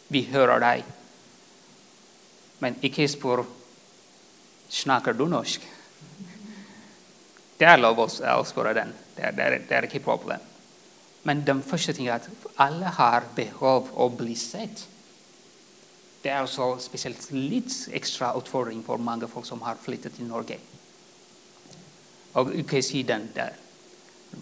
vi 0.09 0.23
hör 0.23 0.61
dig. 0.61 0.85
men 2.59 2.75
i 2.81 3.09
spør 3.09 3.45
snackar 4.69 5.13
du 5.13 5.27
norsk. 5.29 5.61
Det 7.59 7.69
er 7.69 7.79
lov 7.79 8.03
å 8.05 8.09
spørre 8.47 8.75
den. 8.77 8.91
Det 9.15 9.23
er, 9.29 9.37
det, 9.37 9.45
er, 9.47 9.63
det 9.69 9.91
ikke 9.91 10.03
problem. 10.05 10.43
Men 11.25 11.45
den 11.47 11.63
første 11.65 11.95
tingen 11.95 12.13
er 12.13 12.21
at 12.21 12.59
alle 12.61 12.91
har 12.99 13.29
behov 13.37 13.93
å 13.95 14.11
bli 14.13 14.35
sett. 14.37 14.85
Det 16.25 16.33
er 16.33 16.43
også 16.43 16.75
spesielt 16.81 17.27
litt 17.33 17.73
ekstra 17.95 18.33
utfordring 18.39 18.83
for 18.85 19.01
mange 19.01 19.29
folk 19.29 19.47
som 19.47 19.63
har 19.65 19.81
flyttet 19.81 20.17
til 20.17 20.29
Norge. 20.29 20.59
Og 22.41 22.55
ikke 22.65 22.83
si 22.83 23.05
den 23.07 23.29
der 23.35 23.61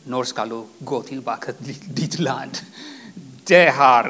Når 0.08 0.24
skal 0.24 0.48
du 0.48 0.62
gå 0.80 1.02
tilbake 1.04 1.52
til 1.52 1.80
ditt 1.92 2.14
land? 2.18 2.56
Det 3.44 3.66
har, 3.76 4.06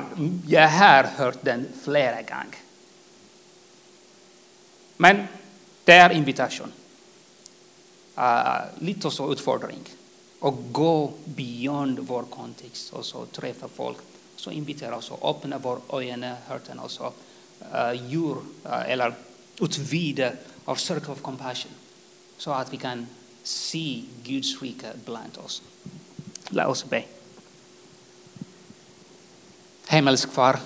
jeg 0.47 0.71
har 0.71 1.09
hørt 1.17 1.41
den 1.43 1.65
flere 1.85 2.23
ganger. 2.23 2.61
Men 5.03 5.25
det 5.87 5.97
er 5.99 6.15
invitasjon. 6.15 6.71
Ah, 8.15 8.65
uh, 8.65 8.85
litt 8.85 9.05
også 9.05 9.33
utfordring. 9.33 9.83
Och 10.41 10.73
gå 10.73 11.13
beyond 11.25 11.99
vår 11.99 12.23
kontext 12.23 12.93
och 12.93 13.05
så 13.05 13.27
träffa 13.27 13.69
folk. 13.69 13.99
Så 14.37 14.51
invitera 14.51 14.97
oss 14.97 15.11
och 15.11 15.31
öppna 15.31 15.59
våra 15.59 15.81
ögon, 15.89 16.25
øyne, 16.25 16.83
och 16.83 16.91
så 16.91 17.13
Uh, 17.63 17.95
gjør, 18.11 18.43
uh, 18.67 18.91
eller 18.91 19.15
utvida 19.61 20.33
our 20.67 20.77
circle 20.77 21.13
of 21.13 21.23
compassion. 21.23 21.71
Så 22.37 22.51
att 22.51 22.73
vi 22.73 22.77
kan 22.77 23.07
se 23.43 24.03
Guds 24.23 24.63
rike 24.63 24.93
bland 25.05 25.39
oss. 25.39 25.63
Låt 26.49 26.67
oss 26.67 26.85
be. 26.85 27.05
Himmelsk 29.89 30.33
Far, 30.33 30.61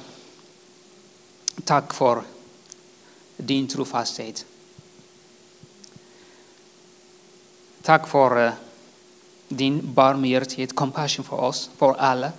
tack 1.65 1.95
för 1.95 2.23
din 3.37 3.69
trofasthet. 3.69 4.47
Tack 7.87 8.09
för 8.09 8.47
eh, 8.47 8.53
din 9.49 9.95
barmhärtighet, 9.95 10.75
compassion 10.75 11.25
för 11.25 11.41
oss, 11.41 11.71
för 11.77 11.95
alla. 11.95 12.33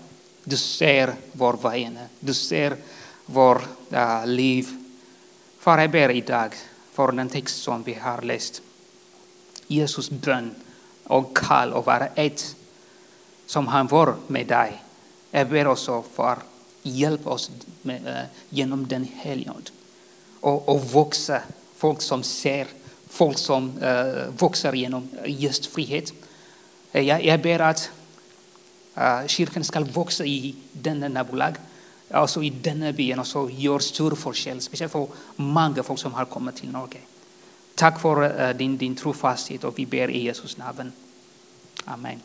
Du 0.43 0.57
ser 0.57 1.15
vår 1.31 1.53
veiene. 1.53 2.07
Du 2.19 2.33
ser 2.33 2.77
vår 3.25 3.61
uh, 3.93 4.25
liv. 4.25 4.67
Far, 5.59 5.77
jag 5.77 5.91
ber 5.91 6.09
idag 6.09 6.55
för 6.93 7.11
den 7.11 7.29
text 7.29 7.63
som 7.63 7.83
vi 7.83 7.93
har 7.93 8.21
läst. 8.21 8.61
Jesus' 9.67 10.11
bön 10.11 10.55
och 11.03 11.37
kall 11.37 11.73
och 11.73 11.85
vara 11.85 12.07
ett 12.07 12.55
som 13.45 13.67
han 13.67 13.87
var 13.87 14.15
med 14.27 14.47
dig. 14.47 14.83
Jag 15.31 15.49
ber 15.49 15.67
också 15.67 16.03
för 16.13 16.37
hjälp 16.81 17.27
oss 17.27 17.51
med, 17.81 18.07
uh, 18.07 18.23
genom 18.49 18.87
Den 18.87 19.07
helgen 19.15 19.61
och, 20.39 20.69
och 20.69 20.83
vuxa 20.83 21.41
folk 21.75 22.01
som 22.01 22.23
ser, 22.23 22.67
folk 23.09 23.37
som 23.37 23.77
uh, 24.41 24.73
genom 24.73 25.09
just 25.25 25.65
frihet. 25.65 26.13
Eh, 26.91 27.03
jag, 27.03 27.25
jag 27.25 27.41
ber 27.41 27.59
att 27.59 27.89
uh, 28.97 29.27
kyrkan 29.27 29.63
ska 29.63 29.79
växa 29.79 30.25
i 30.25 30.55
denna 30.71 31.07
nabolag, 31.07 31.55
alltså 32.11 32.43
i 32.43 32.49
denna 32.49 32.91
byn, 32.91 33.19
och 33.19 33.27
så 33.27 33.49
gör 33.49 33.79
stor 33.79 34.15
forskjell, 34.15 34.61
speciellt 34.61 34.91
för 34.91 35.07
många 35.35 35.83
folk 35.83 35.99
som 35.99 36.13
har 36.13 36.25
kommit 36.25 36.55
till 36.55 36.71
Norge. 36.71 36.99
Tack 37.75 38.01
för 38.01 38.41
uh, 38.41 38.57
din, 38.57 38.77
din 38.77 38.95
trofasthet, 38.95 39.63
och 39.63 39.79
vi 39.79 39.85
ber 39.85 40.09
i 40.09 40.23
Jesus 40.23 40.57
namn. 40.57 40.91
Amen. 41.85 42.21